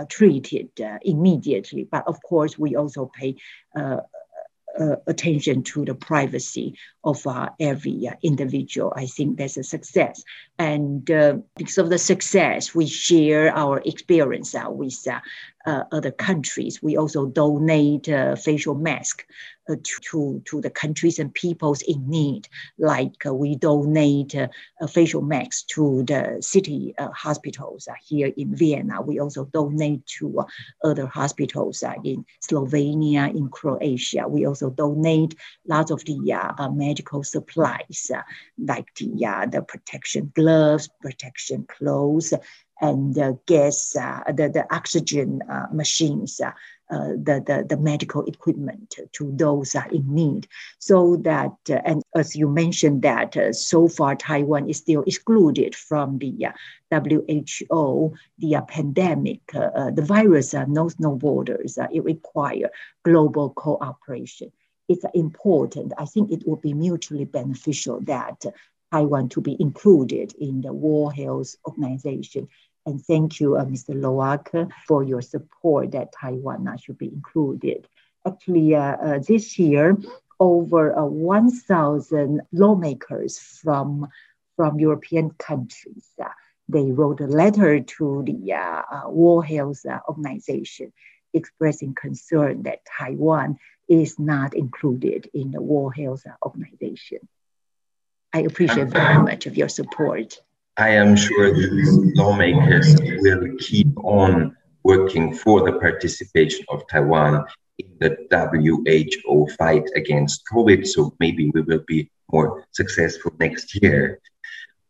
treated 0.08 0.68
immediately. 1.02 1.88
But 1.90 2.06
of 2.06 2.22
course, 2.22 2.58
we 2.58 2.76
also 2.76 3.10
pay 3.12 3.36
uh, 3.74 3.98
attention 5.06 5.62
to 5.62 5.84
the 5.84 5.94
privacy 5.94 6.76
of 7.04 7.26
uh, 7.26 7.48
every 7.60 8.08
uh, 8.08 8.14
individual. 8.22 8.92
I 8.96 9.06
think 9.06 9.38
that's 9.38 9.56
a 9.56 9.62
success. 9.62 10.22
And 10.58 11.10
uh, 11.10 11.38
because 11.56 11.78
of 11.78 11.90
the 11.90 11.98
success, 11.98 12.74
we 12.74 12.86
share 12.86 13.54
our 13.56 13.80
experience 13.84 14.54
uh, 14.54 14.66
with 14.68 15.06
uh, 15.68 15.78
uh, 15.78 15.84
other 15.92 16.10
countries. 16.10 16.82
We 16.82 16.96
also 16.96 17.26
donate 17.26 18.08
uh, 18.08 18.36
facial 18.36 18.74
mask 18.74 19.26
uh, 19.68 19.76
to, 19.82 20.42
to, 20.46 20.60
the 20.60 20.70
countries 20.70 21.18
and 21.18 21.32
peoples 21.32 21.82
in 21.82 22.08
need. 22.08 22.48
Like 22.78 23.26
uh, 23.26 23.34
we 23.34 23.54
donate 23.56 24.34
uh, 24.34 24.48
facial 24.88 25.22
masks 25.22 25.62
to 25.74 26.02
the 26.04 26.38
city 26.40 26.94
hospitals 26.98 27.88
here 28.02 28.32
in 28.36 28.56
Vienna. 28.56 29.02
We 29.02 29.20
also 29.20 29.44
donate 29.46 30.06
to 30.18 30.44
other 30.82 31.06
hospitals 31.06 31.84
in 32.04 32.24
Slovenia, 32.42 33.34
in 33.34 33.48
Croatia. 33.48 34.26
We 34.26 34.46
also 34.46 34.70
donate 34.70 35.34
lots 35.66 35.90
of 35.90 36.04
the 36.04 36.18
medical 36.72 37.22
supplies 37.22 38.10
like 38.58 38.94
the, 38.94 39.48
the 39.52 39.62
protection 39.62 40.32
gloves, 40.34 40.88
protection 41.02 41.66
clothes, 41.68 42.32
and 42.80 43.18
uh, 43.18 43.32
gas, 43.46 43.96
uh, 43.96 44.22
the, 44.28 44.48
the 44.48 44.74
oxygen 44.74 45.42
uh, 45.50 45.66
machines, 45.72 46.40
uh, 46.40 46.52
uh, 46.90 47.08
the, 47.08 47.42
the, 47.46 47.66
the 47.68 47.76
medical 47.76 48.24
equipment 48.24 48.96
to 49.12 49.30
those 49.34 49.74
in 49.92 50.14
need. 50.14 50.46
So 50.78 51.16
that, 51.16 51.52
uh, 51.68 51.80
and 51.84 52.02
as 52.14 52.34
you 52.34 52.48
mentioned 52.48 53.02
that 53.02 53.36
so 53.54 53.88
far 53.88 54.14
Taiwan 54.14 54.68
is 54.68 54.78
still 54.78 55.02
excluded 55.02 55.74
from 55.74 56.18
the 56.18 56.48
WHO, 56.90 58.14
the 58.38 58.62
pandemic, 58.68 59.40
the 59.52 60.04
virus 60.06 60.54
knows 60.54 60.98
no 60.98 61.14
borders. 61.16 61.78
it 61.92 62.04
requires 62.04 62.70
global 63.04 63.50
cooperation. 63.50 64.50
It's 64.88 65.04
important. 65.12 65.92
I 65.98 66.06
think 66.06 66.30
it 66.30 66.44
would 66.46 66.62
be 66.62 66.72
mutually 66.72 67.26
beneficial 67.26 68.00
that 68.02 68.42
Taiwan 68.90 69.28
to 69.30 69.40
be 69.40 69.56
included 69.60 70.32
in 70.40 70.62
the 70.62 70.72
World 70.72 71.14
Health 71.14 71.54
Organization 71.66 72.48
and 72.88 73.04
thank 73.04 73.38
you, 73.38 73.56
uh, 73.56 73.66
Mr. 73.66 73.94
Loak, 73.94 74.50
for 74.86 75.04
your 75.04 75.20
support 75.20 75.92
that 75.92 76.12
Taiwan 76.12 76.74
should 76.78 76.96
be 76.96 77.06
included. 77.08 77.86
Actually, 78.26 78.74
uh, 78.74 78.80
uh, 78.80 79.18
this 79.18 79.58
year, 79.58 79.96
over 80.40 80.98
uh, 80.98 81.04
1,000 81.04 82.40
lawmakers 82.52 83.38
from, 83.38 84.08
from 84.56 84.80
European 84.80 85.30
countries, 85.30 86.06
uh, 86.22 86.28
they 86.68 86.90
wrote 86.90 87.20
a 87.20 87.26
letter 87.26 87.80
to 87.80 88.22
the 88.24 88.52
uh, 88.54 89.08
World 89.10 89.46
Health 89.46 89.84
Organization 90.08 90.92
expressing 91.34 91.94
concern 91.94 92.62
that 92.62 92.80
Taiwan 92.98 93.58
is 93.86 94.18
not 94.18 94.54
included 94.54 95.28
in 95.34 95.50
the 95.50 95.60
World 95.60 95.94
Health 95.94 96.24
Organization. 96.42 97.18
I 98.32 98.40
appreciate 98.40 98.88
very 98.88 99.22
much 99.22 99.46
of 99.46 99.56
your 99.56 99.68
support. 99.68 100.40
I 100.78 100.90
am 100.90 101.16
sure 101.16 101.52
these 101.52 101.90
lawmakers 102.14 102.96
will 103.18 103.48
keep 103.58 103.88
on 104.04 104.56
working 104.84 105.34
for 105.34 105.64
the 105.64 105.72
participation 105.72 106.64
of 106.68 106.86
Taiwan 106.86 107.44
in 107.78 107.88
the 107.98 108.16
WHO 108.30 109.48
fight 109.58 109.82
against 109.96 110.44
COVID. 110.52 110.86
So 110.86 111.16
maybe 111.18 111.50
we 111.52 111.62
will 111.62 111.82
be 111.88 112.08
more 112.30 112.64
successful 112.70 113.32
next 113.40 113.82
year. 113.82 114.20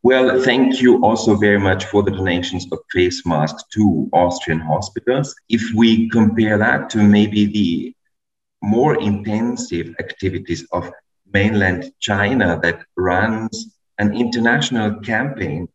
Well, 0.02 0.42
thank 0.42 0.82
you 0.82 1.02
also 1.02 1.36
very 1.36 1.58
much 1.58 1.86
for 1.86 2.02
the 2.02 2.10
donations 2.10 2.66
of 2.70 2.80
face 2.92 3.24
masks 3.24 3.64
to 3.72 4.10
Austrian 4.12 4.60
hospitals. 4.60 5.34
If 5.48 5.72
we 5.74 6.10
compare 6.10 6.58
that 6.58 6.90
to 6.90 6.98
maybe 6.98 7.46
the 7.46 7.94
more 8.62 9.00
intensive 9.00 9.94
activities 9.98 10.66
of 10.70 10.92
mainland 11.32 11.92
China 11.98 12.60
that 12.62 12.84
runs 12.94 13.74
an 13.98 14.14
international 14.14 15.00
campaign 15.00 15.66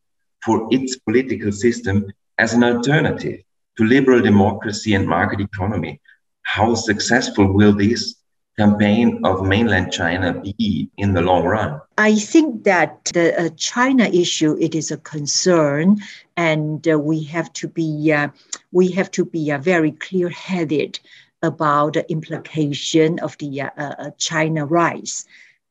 for 0.46 0.68
its 0.72 0.98
political 0.98 1.52
system 1.52 2.06
as 2.38 2.54
an 2.54 2.64
alternative 2.64 3.40
to 3.78 3.84
liberal 3.84 4.22
democracy 4.22 4.94
and 4.94 5.08
market 5.08 5.40
economy. 5.40 6.00
How 6.44 6.76
successful 6.76 7.52
will 7.52 7.74
this 7.74 8.16
campaign 8.58 9.22
of 9.24 9.46
mainland 9.46 9.92
China 9.92 10.40
be 10.42 10.90
in 10.98 11.14
the 11.14 11.22
long 11.22 11.44
run? 11.44 11.82
I 11.98 12.16
think 12.16 12.64
that 12.66 13.06
the 13.14 13.46
uh, 13.46 13.50
China 13.58 14.06
issue 14.06 14.56
it 14.60 14.76
is 14.76 14.92
a 14.92 14.98
concern, 14.98 15.98
and 16.38 16.88
uh, 16.88 17.00
we 17.00 17.24
have 17.24 17.52
to 17.54 17.68
be 17.68 18.12
uh, 18.12 18.28
we 18.72 18.92
have 18.92 19.10
to 19.12 19.26
be 19.26 19.52
uh, 19.52 19.58
very 19.58 19.92
clear-headed 19.92 21.00
about 21.42 21.94
the 21.94 22.10
implication 22.12 23.20
of 23.20 23.38
the 23.38 23.62
uh, 23.62 23.70
uh, 23.78 24.12
China 24.18 24.66
rise 24.66 25.26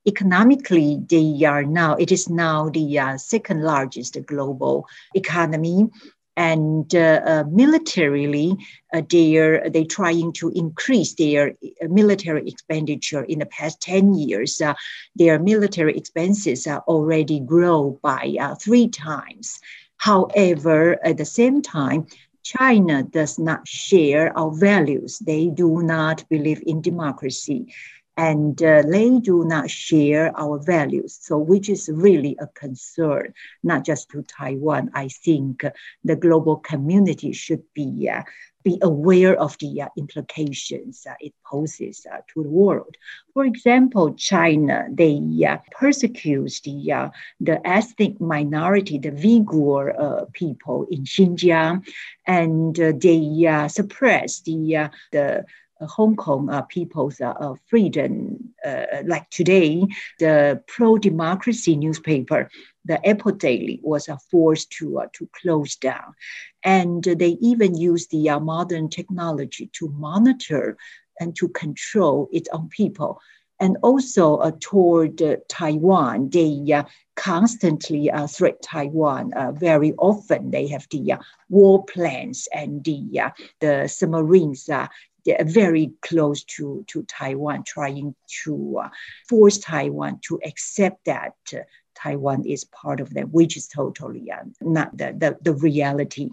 economically, 0.07 1.01
they 1.09 1.45
are 1.45 1.65
now, 1.65 1.95
it 1.97 2.13
is 2.13 2.29
now 2.29 2.69
the 2.71 2.99
uh, 2.99 3.17
second 3.17 3.63
largest 3.63 4.17
global 4.27 4.87
economy. 5.15 5.89
And 6.37 6.95
uh, 6.95 7.21
uh, 7.27 7.45
militarily, 7.51 8.57
uh, 8.95 9.03
they're, 9.09 9.69
they're 9.69 9.85
trying 9.85 10.33
to 10.35 10.51
increase 10.55 11.15
their 11.15 11.51
uh, 11.51 11.89
military 11.89 12.49
expenditure 12.49 13.23
in 13.25 13.41
the 13.41 13.47
past 13.47 13.83
10 13.83 14.15
years. 14.15 14.61
Uh, 14.61 14.75
their 15.15 15.39
military 15.39 15.97
expenses 15.97 16.67
are 16.67 16.83
already 16.89 17.39
grow 17.39 17.99
by 18.03 18.37
three 18.61 18.89
times. 18.89 19.61
However, 19.99 20.99
at 21.05 21.19
the 21.19 21.25
same 21.27 21.61
time, 21.61 22.07
China 22.43 23.03
does 23.05 23.39
not 23.39 23.69
share 23.69 24.37
our 24.37 24.51
values. 24.51 25.19
They 25.19 25.47
do 25.47 25.83
not 25.83 26.29
believe 26.29 26.63
in 26.67 26.81
democracy 26.81 27.73
and 28.23 28.63
uh, 28.63 28.83
they 28.83 29.19
do 29.19 29.45
not 29.45 29.69
share 29.69 30.33
our 30.39 30.57
values. 30.61 31.19
So, 31.21 31.37
which 31.39 31.69
is 31.69 31.91
really 31.93 32.37
a 32.39 32.47
concern, 32.47 33.35
not 33.65 33.85
just 33.85 34.11
to 34.11 34.23
Taiwan. 34.23 34.91
I 34.95 35.09
think 35.09 35.65
the 36.05 36.15
global 36.15 36.57
community 36.57 37.33
should 37.33 37.65
be 37.75 38.09
uh, 38.09 38.23
be 38.63 38.79
aware 38.81 39.35
of 39.41 39.59
the 39.59 39.83
uh, 39.83 39.89
implications 39.99 41.05
uh, 41.11 41.15
it 41.19 41.35
poses 41.45 42.07
uh, 42.07 42.19
to 42.33 42.45
the 42.45 42.49
world. 42.49 42.95
For 43.35 43.45
example, 43.45 44.15
China 44.15 44.87
they 44.89 45.21
uh, 45.49 45.57
persecute 45.73 46.61
the 46.63 47.11
the 47.41 47.67
ethnic 47.67 48.21
minority, 48.21 48.99
the 48.99 49.11
Uyghur 49.11 50.33
people 50.33 50.87
in 50.93 51.03
Xinjiang, 51.03 51.85
and 52.25 52.77
they 52.77 53.67
suppress 53.69 54.41
the 54.43 54.91
the 55.11 55.45
Hong 55.87 56.17
Kong 56.17 56.51
uh, 56.51 56.63
people's 56.63 57.21
uh, 57.21 57.55
freedom. 57.67 58.55
Uh, 58.65 59.03
like 59.07 59.29
today, 59.31 59.85
the 60.21 60.63
pro-democracy 60.69 61.75
newspaper, 61.77 62.49
the 62.85 63.05
Apple 63.07 63.33
Daily, 63.33 63.81
was 63.83 64.09
forced 64.31 64.71
to 64.73 65.03
to 65.13 65.29
close 65.41 65.77
down, 65.77 66.15
and 66.65 67.03
they 67.03 67.37
even 67.41 67.77
use 67.77 68.07
the 68.09 68.39
modern 68.41 68.89
technology 68.89 69.69
to 69.73 69.89
monitor 69.89 70.77
and 71.21 71.35
to 71.37 71.49
control 71.49 72.29
its 72.33 72.49
own 72.53 72.69
people 72.69 73.21
and 73.63 73.77
also 73.83 74.37
uh, 74.39 74.51
toward 74.59 75.23
uh, 75.23 75.37
Taiwan. 75.49 76.31
They 76.31 76.73
uh, 76.73 76.83
constantly 77.15 78.11
threat 78.29 78.61
Taiwan. 78.61 79.33
very 79.57 79.93
often 79.99 80.51
they 80.51 80.67
have 80.67 80.87
the 80.91 81.15
war 81.49 81.85
plans 81.85 82.49
and 82.53 82.83
the, 82.83 83.31
the 83.61 83.87
submarines 83.87 84.69
very 85.43 85.93
close 86.03 86.45
to, 86.45 86.85
to 86.89 87.03
Taiwan, 87.05 87.65
trying 87.65 88.15
to 88.45 88.79
uh, 88.85 88.89
force 89.29 89.59
Taiwan 89.59 90.21
to 90.29 90.41
accept 90.45 91.05
that 91.07 91.35
uh, 91.53 91.59
Taiwan 91.95 92.45
is 92.45 92.65
part 92.65 93.01
of 93.01 93.13
them, 93.13 93.29
which 93.29 93.57
is 93.57 93.69
totally 93.69 94.31
uh, 94.31 94.45
not 94.61 94.97
the, 94.97 95.15
the, 95.17 95.39
the 95.43 95.55
reality 95.55 96.31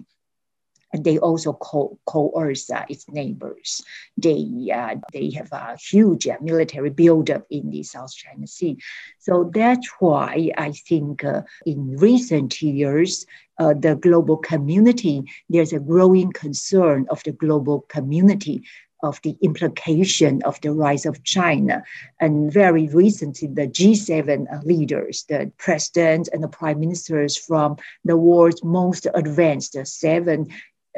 and 0.91 1.03
they 1.03 1.19
also 1.19 1.53
co- 1.53 1.99
coerce 2.05 2.69
uh, 2.69 2.85
its 2.89 3.07
neighbors. 3.09 3.83
They 4.17 4.71
uh, 4.73 4.95
they 5.13 5.29
have 5.31 5.51
a 5.51 5.77
huge 5.77 6.27
uh, 6.27 6.37
military 6.41 6.89
buildup 6.89 7.45
in 7.49 7.69
the 7.69 7.83
South 7.83 8.13
China 8.13 8.47
Sea. 8.47 8.77
So 9.19 9.51
that's 9.53 9.87
why 9.99 10.51
I 10.57 10.71
think 10.71 11.23
in 11.65 11.97
recent 11.97 12.61
years, 12.61 13.25
uh, 13.59 13.73
the 13.73 13.95
global 13.95 14.37
community 14.37 15.23
there's 15.49 15.73
a 15.73 15.79
growing 15.79 16.31
concern 16.31 17.05
of 17.09 17.21
the 17.23 17.31
global 17.31 17.81
community 17.89 18.63
of 19.01 19.21
the 19.21 19.37
implication 19.41 20.41
of 20.43 20.59
the 20.61 20.71
rise 20.73 21.05
of 21.05 21.23
China. 21.23 21.83
And 22.19 22.51
very 22.51 22.87
recently, 22.87 23.47
the 23.47 23.67
G7 23.67 24.45
uh, 24.51 24.59
leaders, 24.63 25.25
the 25.29 25.51
presidents 25.57 26.29
and 26.29 26.43
the 26.43 26.49
prime 26.49 26.79
ministers 26.79 27.37
from 27.37 27.77
the 28.03 28.17
world's 28.17 28.63
most 28.63 29.07
advanced 29.13 29.77
seven 29.85 30.49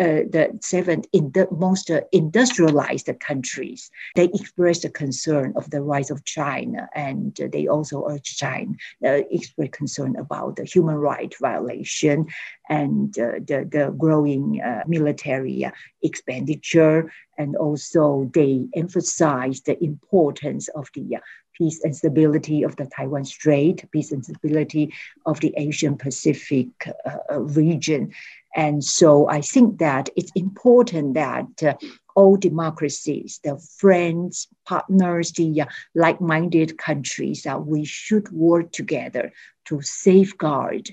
uh, 0.02 0.26
the 0.36 0.58
seven 0.62 1.04
in 1.14 1.32
the 1.32 1.48
most 1.52 1.92
uh, 1.92 2.02
industrialized 2.12 3.10
countries, 3.20 3.92
they 4.16 4.26
expressed 4.26 4.84
a 4.84 4.90
concern 4.90 5.54
of 5.56 5.70
the 5.70 5.82
rise 5.82 6.10
of 6.10 6.26
China, 6.26 6.90
and 6.96 7.40
they 7.54 7.68
also 7.68 7.98
urged 8.10 8.38
China 8.38 8.74
uh, 9.06 9.22
express 9.30 9.70
concern 9.72 10.16
about 10.16 10.56
the 10.56 10.66
human 10.66 10.96
rights 10.96 11.38
violation 11.40 12.26
and 12.70 13.18
uh, 13.20 13.34
the, 13.50 13.68
the 13.72 13.94
growing 13.98 14.62
uh, 14.62 14.84
military 14.88 15.66
uh, 15.66 15.72
expenditure, 16.02 17.12
and 17.38 17.56
also 17.56 18.30
they 18.34 18.66
emphasized 18.76 19.66
the 19.66 19.78
importance 19.84 20.68
of 20.70 20.90
the 20.96 21.18
peace 21.62 21.84
and 21.84 21.96
stability 21.96 22.64
of 22.64 22.76
the 22.78 22.86
Taiwan 22.86 23.26
Strait, 23.26 23.86
peace 23.92 24.12
and 24.12 24.24
stability 24.24 24.92
of 25.26 25.40
the 25.42 25.54
Asian 25.58 25.96
Pacific 25.96 26.70
uh, 27.06 27.40
region. 27.40 28.12
And 28.56 28.84
so 28.84 29.30
I 29.30 29.42
think 29.42 29.80
that 29.80 30.10
it's 30.16 30.32
important 30.36 31.14
that 31.14 31.64
uh, 31.64 31.76
all 32.16 32.36
democracies, 32.36 33.40
the 33.44 33.58
friends, 33.78 34.48
partners, 34.66 35.32
the 35.32 35.62
uh, 35.62 35.66
like 35.96 36.20
minded 36.20 36.78
countries, 36.78 37.44
that 37.44 37.56
uh, 37.56 37.60
we 37.60 37.86
should 37.86 38.30
work 38.32 38.72
together 38.72 39.32
to 39.66 39.82
safeguard 39.82 40.90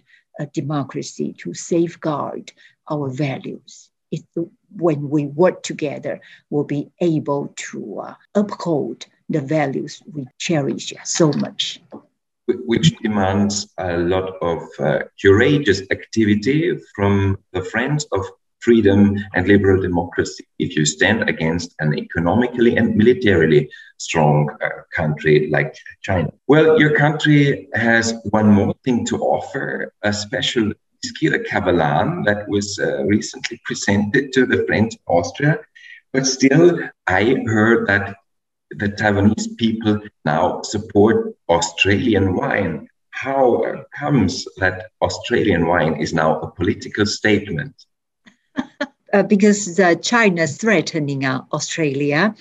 democracy, 0.52 1.34
to 1.38 1.54
safeguard 1.54 2.52
our 2.90 3.08
values. 3.08 3.90
It, 4.10 4.22
when 4.76 5.10
we 5.10 5.26
work 5.26 5.62
together, 5.62 6.20
we'll 6.50 6.64
be 6.64 6.90
able 7.00 7.52
to 7.56 8.00
uh, 8.00 8.14
uphold 8.34 9.06
the 9.28 9.40
values 9.40 10.02
we 10.12 10.26
cherish 10.38 10.94
so 11.04 11.30
much 11.32 11.80
which 12.66 12.96
demands 12.98 13.72
a 13.78 13.96
lot 13.98 14.34
of 14.40 14.62
uh, 14.78 15.00
courageous 15.20 15.82
activity 15.90 16.78
from 16.94 17.38
the 17.52 17.62
friends 17.62 18.06
of 18.12 18.24
freedom 18.60 19.16
and 19.34 19.46
liberal 19.46 19.80
democracy 19.80 20.44
if 20.58 20.76
you 20.76 20.84
stand 20.84 21.28
against 21.28 21.74
an 21.78 21.96
economically 21.96 22.76
and 22.76 22.96
militarily 22.96 23.68
strong 23.98 24.48
uh, 24.62 24.68
country 24.94 25.48
like 25.50 25.74
China. 26.02 26.28
Well, 26.48 26.78
your 26.80 26.96
country 26.96 27.68
has 27.74 28.14
one 28.30 28.48
more 28.48 28.74
thing 28.84 29.04
to 29.06 29.18
offer 29.18 29.92
a 30.02 30.12
special 30.12 30.72
Skira 31.06 31.46
Kavalan 31.46 32.24
that 32.24 32.48
was 32.48 32.78
uh, 32.78 33.04
recently 33.04 33.60
presented 33.64 34.32
to 34.32 34.46
the 34.46 34.64
French 34.66 34.94
Austria. 35.06 35.60
But 36.12 36.26
still, 36.26 36.78
I 37.06 37.36
heard 37.46 37.86
that 37.86 38.16
the 38.70 38.88
Taiwanese 38.88 39.56
people 39.56 40.00
now 40.24 40.62
support 40.62 41.34
Australian 41.48 42.34
wine. 42.34 42.88
How 43.10 43.84
comes 43.98 44.46
that 44.58 44.90
Australian 45.02 45.66
wine 45.66 45.96
is 45.96 46.12
now 46.12 46.40
a 46.40 46.50
political 46.50 47.06
statement? 47.06 47.74
uh, 49.12 49.22
because 49.22 49.78
uh, 49.80 49.94
China 49.96 50.42
is 50.42 50.56
threatening 50.56 51.24
uh, 51.24 51.42
Australia 51.52 52.34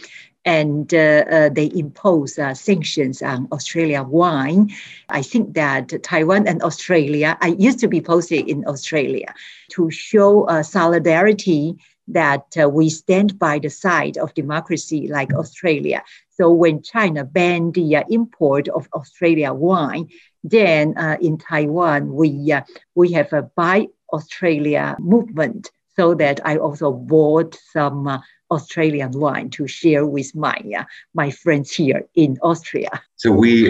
and 0.46 0.94
uh, 0.94 1.26
uh, 1.30 1.50
they 1.50 1.70
impose 1.74 2.40
uh, 2.40 2.54
sanctions 2.54 3.22
on 3.22 3.50
Australia 3.52 4.02
wine. 4.04 4.72
I 5.10 5.22
think 5.22 5.56
that 5.56 5.92
Taiwan 6.04 6.48
and 6.48 6.62
Australia, 6.64 7.38
I 7.42 7.56
used 7.60 7.80
to 7.80 7.88
be 7.90 8.00
posted 8.00 8.48
in 8.48 8.66
Australia 8.66 9.34
to 9.72 9.92
show 9.92 10.48
solidarity 10.62 11.76
that 12.08 12.46
uh, 12.60 12.70
we 12.70 12.90
stand 12.90 13.38
by 13.38 13.60
the 13.60 13.70
side 13.70 14.18
of 14.18 14.34
democracy 14.34 15.08
like 15.08 15.34
Australia. 15.34 16.04
So 16.30 16.52
when 16.52 16.82
China 16.82 17.24
banned 17.24 17.74
the 17.74 17.98
uh, 17.98 18.04
import 18.10 18.68
of 18.70 18.88
Australia 18.94 19.54
wine, 19.54 20.08
then 20.44 20.98
uh, 20.98 21.18
in 21.22 21.38
Taiwan 21.38 22.14
we 22.14 22.52
uh, 22.52 22.62
we 22.96 23.12
have 23.12 23.34
a 23.34 23.44
buy 23.44 23.88
Australia 24.14 24.96
movement. 25.00 25.72
So 25.96 26.14
that 26.14 26.40
I 26.46 26.58
also 26.58 26.94
bought 26.94 27.58
some 27.74 28.08
uh, 28.08 28.20
Australian 28.52 29.12
wine 29.12 29.50
to 29.50 29.68
share 29.68 30.06
with 30.06 30.34
my 30.36 30.62
uh, 30.78 30.84
my 31.16 31.32
friends 31.32 31.72
here 31.72 32.04
in 32.14 32.38
Austria. 32.44 33.02
So 33.16 33.32
we 33.32 33.64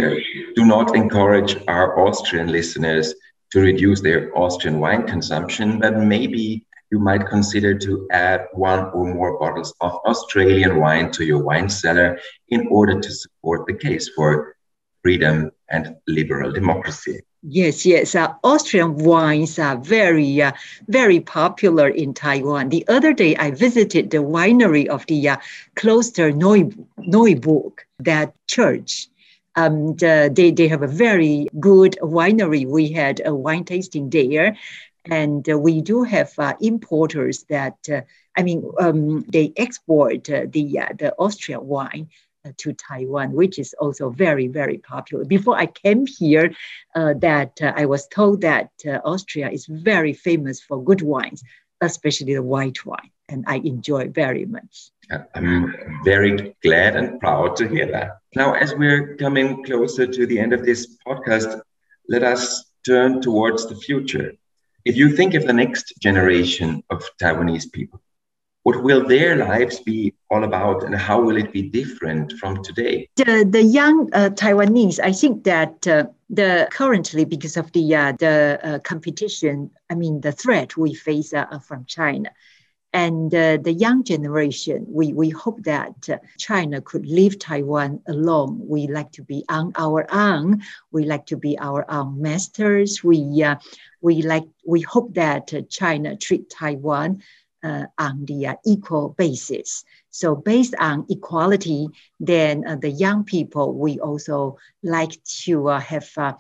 do 0.56 0.66
not 0.66 0.94
encourage 0.94 1.56
our 1.70 1.98
Austrian 1.98 2.52
listeners 2.52 3.16
to 3.52 3.62
reduce 3.62 4.02
their 4.02 4.38
Austrian 4.38 4.80
wine 4.80 5.08
consumption, 5.08 5.80
but 5.80 5.98
maybe 5.98 6.67
you 6.92 7.00
might 7.00 7.28
consider 7.28 7.78
to 7.78 8.08
add 8.12 8.48
one 8.54 8.86
or 8.92 9.14
more 9.14 9.38
bottles 9.40 9.74
of 9.82 9.94
Australian 10.06 10.80
wine 10.80 11.12
to 11.12 11.26
your 11.26 11.44
wine 11.44 11.70
cellar 11.70 12.20
in 12.50 12.68
order 12.68 13.00
to 13.00 13.12
support 13.12 13.68
the 13.68 13.74
case 13.74 14.10
for 14.16 14.56
freedom 15.04 15.52
and 15.70 15.96
liberal 16.08 16.52
democracy. 16.52 17.20
Yes, 17.44 17.86
yes. 17.86 18.16
Uh, 18.16 18.34
Austrian 18.44 18.98
wines 18.98 19.60
are 19.60 19.78
very, 19.78 20.42
uh, 20.42 20.52
very 20.88 21.20
popular 21.20 21.88
in 21.88 22.14
Taiwan. 22.14 22.70
The 22.70 22.86
other 22.88 23.14
day, 23.14 23.36
I 23.38 23.52
visited 23.52 24.10
the 24.10 24.18
winery 24.18 24.88
of 24.88 25.06
the 25.06 25.30
uh, 25.30 25.38
Klosterneuburg, 25.76 27.74
that 28.00 28.34
church. 28.48 29.08
Um, 29.56 29.96
the, 29.96 30.30
they, 30.34 30.52
they 30.52 30.68
have 30.68 30.84
a 30.84 30.88
very 30.88 31.48
good 31.60 31.98
winery. 32.02 32.66
We 32.68 32.92
had 32.92 33.22
a 33.26 33.34
wine 33.34 33.64
tasting 33.64 34.10
there. 34.10 34.58
And 35.12 35.50
uh, 35.50 35.58
we 35.58 35.82
do 35.82 36.04
have 36.04 36.34
uh, 36.38 36.54
importers 36.62 37.44
that, 37.50 37.78
uh, 37.92 38.02
I 38.36 38.44
mean, 38.44 38.70
um, 38.80 39.24
they 39.32 39.54
export 39.58 40.26
the, 40.26 40.48
the 40.52 41.14
Austrian 41.18 41.66
wine 41.66 42.10
to 42.58 42.74
Taiwan, 42.74 43.34
which 43.34 43.60
is 43.60 43.74
also 43.80 44.10
very, 44.10 44.48
very 44.48 44.78
popular. 44.78 45.26
Before 45.26 45.58
I 45.58 45.66
came 45.66 46.06
here, 46.06 46.54
uh, 46.96 47.14
that 47.20 47.62
uh, 47.62 47.74
I 47.76 47.86
was 47.86 48.08
told 48.08 48.42
that 48.42 48.70
uh, 48.86 49.00
Austria 49.04 49.50
is 49.50 49.66
very 49.66 50.14
famous 50.14 50.62
for 50.62 50.84
good 50.84 51.02
wines, 51.02 51.44
especially 51.82 52.34
the 52.34 52.44
white 52.44 52.86
wine, 52.86 53.12
and 53.30 53.44
I 53.48 53.58
enjoy 53.58 54.10
very 54.10 54.46
much. 54.46 54.90
I'm 55.36 55.74
very 56.04 56.56
glad 56.64 56.96
and 56.96 57.20
proud 57.20 57.56
to 57.58 57.68
hear 57.68 57.90
that. 57.92 58.18
Now, 58.36 58.54
as 58.54 58.74
we're 58.76 59.16
coming 59.16 59.64
closer 59.64 60.06
to 60.06 60.26
the 60.26 60.40
end 60.40 60.54
of 60.54 60.66
this 60.66 60.98
podcast, 61.06 61.62
let 62.10 62.24
us 62.24 62.66
turn 62.86 63.22
towards 63.22 63.68
the 63.68 63.76
future. 63.76 64.34
If 64.88 64.96
you 64.96 65.10
think 65.18 65.34
of 65.34 65.46
the 65.46 65.52
next 65.52 65.86
generation 66.00 66.82
of 66.90 67.04
Taiwanese 67.22 67.70
people, 67.74 68.00
what 68.64 68.82
will 68.82 69.06
their 69.06 69.36
lives 69.36 69.82
be 69.82 70.14
all 70.32 70.46
about 70.46 70.86
and 70.86 70.96
how 70.96 71.20
will 71.20 71.36
it 71.36 71.52
be 71.52 71.64
different 71.64 72.32
from 72.40 72.64
today? 72.64 73.10
The, 73.18 73.46
the 73.50 73.64
young 73.64 74.10
uh, 74.14 74.30
Taiwanese, 74.30 75.02
I 75.04 75.12
think 75.12 75.44
that 75.44 75.86
uh, 75.86 76.06
the 76.30 76.70
currently 76.72 77.26
because 77.26 77.58
of 77.58 77.70
the 77.74 77.96
uh, 77.96 78.14
the 78.18 78.60
uh, 78.64 78.80
competition, 78.80 79.72
I 79.90 79.96
mean 79.96 80.22
the 80.22 80.32
threat 80.32 80.78
we 80.78 80.94
face 80.94 81.34
uh, 81.34 81.60
from 81.60 81.84
China, 81.84 82.30
and 82.94 83.34
uh, 83.36 83.58
the 83.58 83.74
young 83.74 84.06
generation, 84.06 84.86
we, 84.88 85.12
we 85.12 85.30
hope 85.30 85.64
that 85.64 86.10
China 86.38 86.82
could 86.82 87.06
leave 87.06 87.38
Taiwan 87.38 88.00
alone. 88.08 88.60
We 88.64 88.88
like 88.88 89.12
to 89.14 89.24
be 89.24 89.44
on 89.50 89.74
our 89.76 90.08
own. 90.14 90.62
We 90.92 91.04
like 91.04 91.26
to 91.28 91.38
be 91.38 91.60
our 91.60 91.86
own 91.92 92.22
masters. 92.22 93.04
We, 93.04 93.44
we, 94.02 94.22
like, 94.22 94.46
we 94.66 94.82
hope 94.82 95.14
that 95.16 95.54
uh, 95.54 95.62
China 95.70 96.16
treat 96.16 96.50
Taiwan 96.50 97.22
uh, 97.64 97.86
on 97.98 98.26
the 98.26 98.48
uh, 98.48 98.56
equal 98.66 99.10
basis. 99.18 99.84
So 100.10 100.36
based 100.36 100.76
on 100.80 101.06
equality, 101.10 101.88
then 102.20 102.66
uh, 102.68 102.76
the 102.76 102.90
young 102.90 103.24
people, 103.24 103.74
we 103.74 104.00
also 104.00 104.58
like 104.84 105.22
to 105.44 105.70
uh, 105.70 105.80
have, 105.80 106.10
uh, 106.18 106.34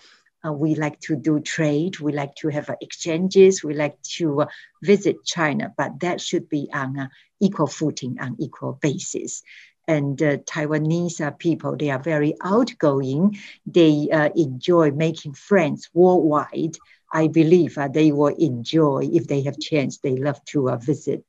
we 0.51 0.75
like 0.75 0.99
to 1.01 1.15
do 1.15 1.39
trade, 1.39 1.99
we 1.99 2.13
like 2.13 2.35
to 2.35 2.49
have 2.49 2.69
exchanges, 2.81 3.63
we 3.63 3.73
like 3.73 4.01
to 4.17 4.45
visit 4.83 5.25
China, 5.25 5.73
but 5.77 5.99
that 5.99 6.21
should 6.21 6.47
be 6.49 6.69
on 6.73 7.09
equal 7.39 7.67
footing, 7.67 8.17
on 8.19 8.35
equal 8.39 8.77
basis 8.81 9.43
and 9.87 10.21
uh, 10.21 10.37
Taiwanese 10.37 11.21
uh, 11.21 11.31
people, 11.31 11.77
they 11.77 11.89
are 11.89 12.01
very 12.01 12.35
outgoing. 12.43 13.37
They 13.65 14.09
uh, 14.11 14.29
enjoy 14.35 14.91
making 14.91 15.33
friends 15.33 15.89
worldwide. 15.93 16.77
I 17.21 17.27
believe 17.27 17.77
they 17.93 18.11
will 18.11 18.35
enjoy 18.51 19.09
if 19.11 19.25
they 19.27 19.41
have 19.41 19.59
chance. 19.59 19.97
They 19.97 20.15
love 20.27 20.39
to 20.51 20.59
visit 20.77 21.25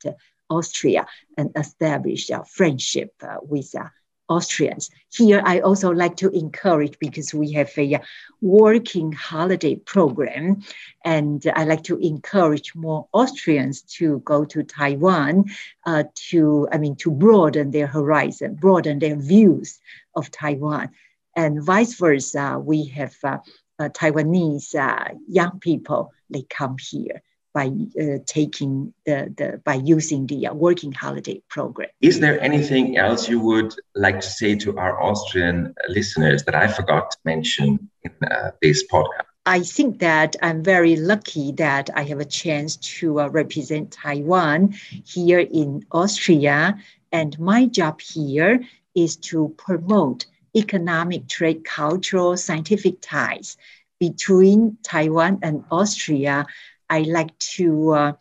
Austria 0.51 1.07
and 1.39 1.51
establish 1.57 2.29
a 2.29 2.45
friendship 2.45 3.13
uh, 3.23 3.39
with 3.43 3.75
uh, 3.75 3.89
Austrians. 4.29 4.91
Here, 5.11 5.41
I 5.43 5.61
also 5.61 5.91
like 5.91 6.17
to 6.17 6.29
encourage 6.31 6.99
because 6.99 7.33
we 7.33 7.53
have 7.53 7.71
a 7.79 8.01
working 8.43 9.13
holiday 9.13 9.77
program, 9.77 10.63
and 11.07 11.43
I 11.55 11.65
like 11.65 11.85
to 11.85 11.97
encourage 11.97 12.75
more 12.75 13.09
Austrians 13.15 13.81
to 13.99 14.19
go 14.27 14.45
to 14.45 14.63
Taiwan 14.63 15.47
uh, 15.87 16.05
to, 16.29 16.69
I 16.71 16.77
mean, 16.77 16.97
to 16.97 17.11
broaden 17.11 17.71
their 17.71 17.87
horizon, 17.87 18.57
broaden 18.57 18.99
their 18.99 19.17
views 19.17 19.79
of 20.15 20.31
Taiwan, 20.31 20.91
and 21.35 21.65
vice 21.65 21.95
versa. 21.95 22.61
We 22.63 22.85
have 22.89 23.17
uh, 23.25 23.29
uh, 23.29 23.39
Taiwanese 23.81 24.75
uh, 24.75 25.15
young 25.29 25.59
people 25.61 26.13
they 26.31 26.43
come 26.43 26.77
here 26.79 27.23
by 27.55 27.67
uh, 28.01 28.19
taking 28.27 28.93
the, 29.07 29.33
the 29.37 29.61
by 29.65 29.75
using 29.75 30.27
the 30.27 30.47
uh, 30.47 30.55
working 30.55 30.93
holiday 30.93 31.43
program. 31.49 31.89
Is 32.01 32.21
there 32.21 32.41
anything 32.41 32.99
else 32.99 33.29
you 33.29 33.41
would 33.41 33.75
like 33.95 34.21
to 34.21 34.31
say 34.41 34.55
to 34.57 34.79
our 34.79 35.01
Austrian 35.03 35.75
listeners 35.89 36.45
that 36.45 36.55
I 36.55 36.69
forgot 36.69 37.11
to 37.13 37.19
mention 37.25 37.89
in 38.03 38.13
uh, 38.31 38.51
this 38.63 38.87
podcast? 38.87 39.25
I 39.47 39.61
think 39.61 40.01
that 40.01 40.37
I'm 40.43 40.63
very 40.63 40.97
lucky 40.97 41.53
that 41.53 41.89
I 41.95 42.03
have 42.03 42.21
a 42.21 42.25
chance 42.43 42.77
to 42.99 43.21
uh, 43.21 43.29
represent 43.29 43.93
Taiwan 43.93 44.75
here 45.05 45.41
in 45.41 45.87
Austria, 45.91 46.77
and 47.13 47.39
my 47.39 47.67
job 47.67 48.01
here 48.01 48.61
is 48.95 49.17
to 49.17 49.55
promote 49.57 50.27
economic, 50.57 51.29
trade, 51.29 51.65
cultural, 51.65 52.37
scientific 52.37 53.01
ties 53.01 53.57
between 53.99 54.79
Taiwan 54.83 55.41
and 55.43 55.65
Austria 55.71 56.47
I 56.91 57.01
like 57.01 57.37
to 57.57 57.93
uh, 57.93 58.13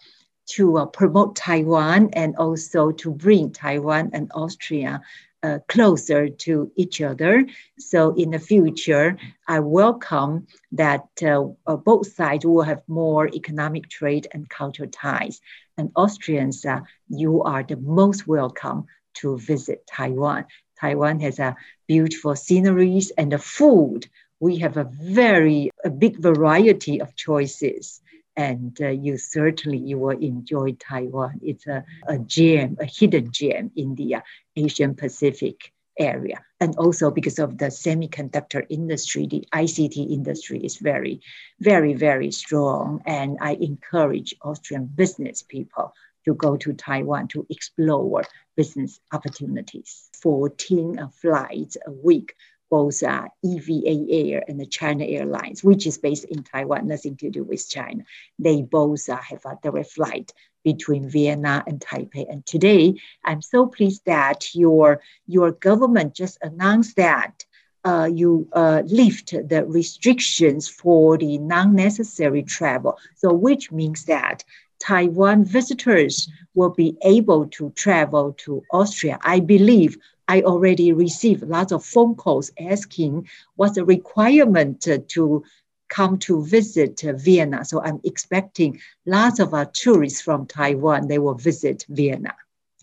to 0.47 0.77
uh, 0.77 0.85
promote 0.85 1.35
Taiwan 1.35 2.09
and 2.13 2.35
also 2.37 2.91
to 2.91 3.11
bring 3.11 3.51
Taiwan 3.51 4.11
and 4.13 4.31
Austria 4.33 5.01
uh, 5.43 5.59
closer 5.67 6.29
to 6.29 6.71
each 6.75 7.01
other. 7.01 7.45
So 7.77 8.13
in 8.15 8.31
the 8.31 8.39
future, 8.39 9.17
I 9.47 9.59
welcome 9.59 10.47
that 10.71 11.07
uh, 11.21 11.43
uh, 11.65 11.75
both 11.75 12.07
sides 12.13 12.45
will 12.45 12.63
have 12.63 12.81
more 12.87 13.27
economic 13.27 13.89
trade 13.89 14.27
and 14.33 14.49
cultural 14.49 14.89
ties. 14.89 15.41
And 15.77 15.91
Austrians, 15.95 16.65
uh, 16.65 16.79
you 17.09 17.43
are 17.43 17.63
the 17.63 17.77
most 17.77 18.25
welcome 18.25 18.85
to 19.15 19.37
visit 19.37 19.85
Taiwan. 19.85 20.45
Taiwan 20.79 21.19
has 21.21 21.39
a 21.39 21.55
beautiful 21.87 22.35
sceneries 22.35 23.11
and 23.11 23.31
the 23.31 23.39
food. 23.39 24.07
We 24.39 24.57
have 24.57 24.77
a 24.77 24.83
very 24.83 25.71
a 25.83 25.89
big 25.89 26.17
variety 26.19 27.01
of 27.01 27.15
choices 27.15 28.01
and 28.35 28.77
uh, 28.81 28.89
you 28.89 29.17
certainly 29.17 29.79
you 29.79 29.97
will 29.97 30.17
enjoy 30.19 30.73
Taiwan. 30.73 31.39
It's 31.41 31.65
a, 31.65 31.83
a 32.07 32.19
gem, 32.19 32.77
a 32.79 32.85
hidden 32.85 33.31
gem 33.31 33.71
in 33.75 33.95
the 33.95 34.15
uh, 34.15 34.21
Asian 34.55 34.93
Pacific 34.93 35.73
area. 35.99 36.43
And 36.59 36.75
also 36.77 37.11
because 37.11 37.39
of 37.39 37.57
the 37.57 37.67
semiconductor 37.67 38.65
industry, 38.69 39.27
the 39.27 39.47
ICT 39.53 40.11
industry 40.11 40.59
is 40.59 40.77
very, 40.77 41.21
very, 41.59 41.93
very 41.93 42.31
strong. 42.31 43.01
And 43.05 43.37
I 43.41 43.53
encourage 43.53 44.35
Austrian 44.41 44.85
business 44.85 45.43
people 45.43 45.93
to 46.25 46.33
go 46.33 46.57
to 46.57 46.73
Taiwan 46.73 47.27
to 47.29 47.45
explore 47.49 48.23
business 48.55 48.99
opportunities. 49.13 50.09
14 50.21 50.99
uh, 50.99 51.07
flights 51.09 51.77
a 51.85 51.91
week 51.91 52.33
both 52.69 53.01
uh, 53.03 53.27
EVA 53.45 54.11
Air 54.11 54.43
and 54.47 54.59
the 54.59 54.65
China 54.65 55.05
Airlines, 55.05 55.63
which 55.63 55.87
is 55.87 55.97
based 55.97 56.25
in 56.25 56.43
Taiwan, 56.43 56.87
nothing 56.87 57.15
to 57.17 57.29
do 57.29 57.43
with 57.43 57.67
China. 57.69 58.03
They 58.39 58.61
both 58.61 59.07
uh, 59.09 59.17
have 59.17 59.45
a 59.45 59.57
direct 59.61 59.91
flight 59.91 60.33
between 60.71 61.09
Vienna 61.09 61.63
and 61.65 61.79
Taipei. 61.79 62.25
And 62.29 62.45
today, 62.45 62.83
I'm 63.23 63.41
so 63.41 63.59
pleased 63.67 64.01
that 64.05 64.39
your, 64.53 65.01
your 65.25 65.49
government 65.53 66.13
just 66.13 66.37
announced 66.41 66.97
that 66.97 67.45
uh, 67.85 68.09
you 68.21 68.49
uh, 68.51 68.81
lift 68.85 69.27
the 69.31 69.61
restrictions 69.65 70.67
for 70.67 71.17
the 71.17 71.37
non-necessary 71.37 72.43
travel. 72.43 72.97
So 73.15 73.31
which 73.31 73.71
means 73.71 74.03
that 74.05 74.43
Taiwan 74.79 75.45
visitors 75.45 76.15
will 76.53 76.73
be 76.83 76.97
able 77.01 77.47
to 77.57 77.71
travel 77.85 78.25
to 78.45 78.61
Austria. 78.79 79.17
I 79.21 79.39
believe 79.39 79.97
I 80.27 80.41
already 80.41 80.91
received 80.91 81.43
lots 81.43 81.71
of 81.71 81.85
phone 81.85 82.15
calls 82.15 82.51
asking 82.59 83.29
what's 83.55 83.75
the 83.75 83.85
requirement 83.85 84.81
to 85.13 85.43
come 85.89 86.17
to 86.19 86.43
visit 86.45 87.01
Vienna. 87.01 87.65
So 87.65 87.81
I'm 87.81 87.99
expecting 88.03 88.79
lots 89.05 89.39
of 89.39 89.53
our 89.53 89.65
tourists 89.65 90.21
from 90.21 90.45
Taiwan, 90.45 91.07
they 91.07 91.19
will 91.19 91.35
visit 91.35 91.85
Vienna 91.89 92.35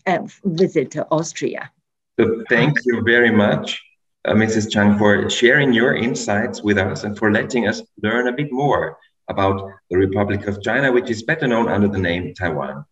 and 0.05 0.31
visit 0.43 0.95
Austria. 1.11 1.71
So 2.19 2.43
thank 2.49 2.77
you 2.85 3.01
very 3.03 3.31
much, 3.31 3.81
uh, 4.25 4.33
Mrs. 4.33 4.71
Chang, 4.71 4.97
for 4.97 5.29
sharing 5.29 5.73
your 5.73 5.95
insights 5.95 6.61
with 6.61 6.77
us 6.77 7.03
and 7.03 7.17
for 7.17 7.31
letting 7.31 7.67
us 7.67 7.81
learn 8.01 8.27
a 8.27 8.31
bit 8.31 8.51
more 8.51 8.97
about 9.27 9.71
the 9.89 9.97
Republic 9.97 10.47
of 10.47 10.61
China, 10.61 10.91
which 10.91 11.09
is 11.09 11.23
better 11.23 11.47
known 11.47 11.67
under 11.67 11.87
the 11.87 11.97
name 11.97 12.33
Taiwan. 12.33 12.85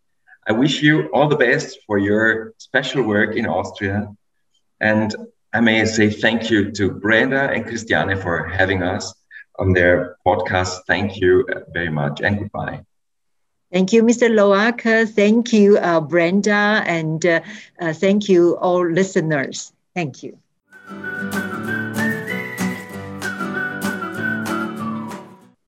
I 0.48 0.52
wish 0.52 0.82
you 0.82 1.08
all 1.14 1.30
the 1.30 1.38
best 1.38 1.78
for 1.88 1.98
your 1.98 2.54
special 2.58 3.04
work 3.04 3.36
in 3.36 3.46
Austria 3.46 4.10
and 4.82 5.16
I 5.54 5.62
may 5.62 5.86
say 5.86 6.10
thank 6.10 6.50
you 6.50 6.72
to 6.72 6.92
Brenda 6.92 7.50
and 7.52 7.66
Christiane 7.66 8.20
for 8.20 8.48
having 8.48 8.82
us 8.82 9.14
on 9.60 9.74
their 9.74 10.16
podcast. 10.26 10.82
Thank 10.88 11.18
you 11.18 11.46
very 11.74 11.90
much 11.90 12.22
and 12.22 12.40
goodbye. 12.40 12.84
Thank 13.72 13.92
you, 13.94 14.04
Mr. 14.04 14.30
Loak. 14.30 14.82
Thank 14.82 15.54
you, 15.54 15.78
uh, 15.78 16.00
Brenda, 16.02 16.84
and 16.86 17.26
uh, 17.26 17.42
uh, 17.80 17.94
thank 17.94 18.30
you, 18.30 18.58
all 18.58 18.88
listeners. 18.88 19.74
Thank 19.96 20.24
you. 20.24 20.43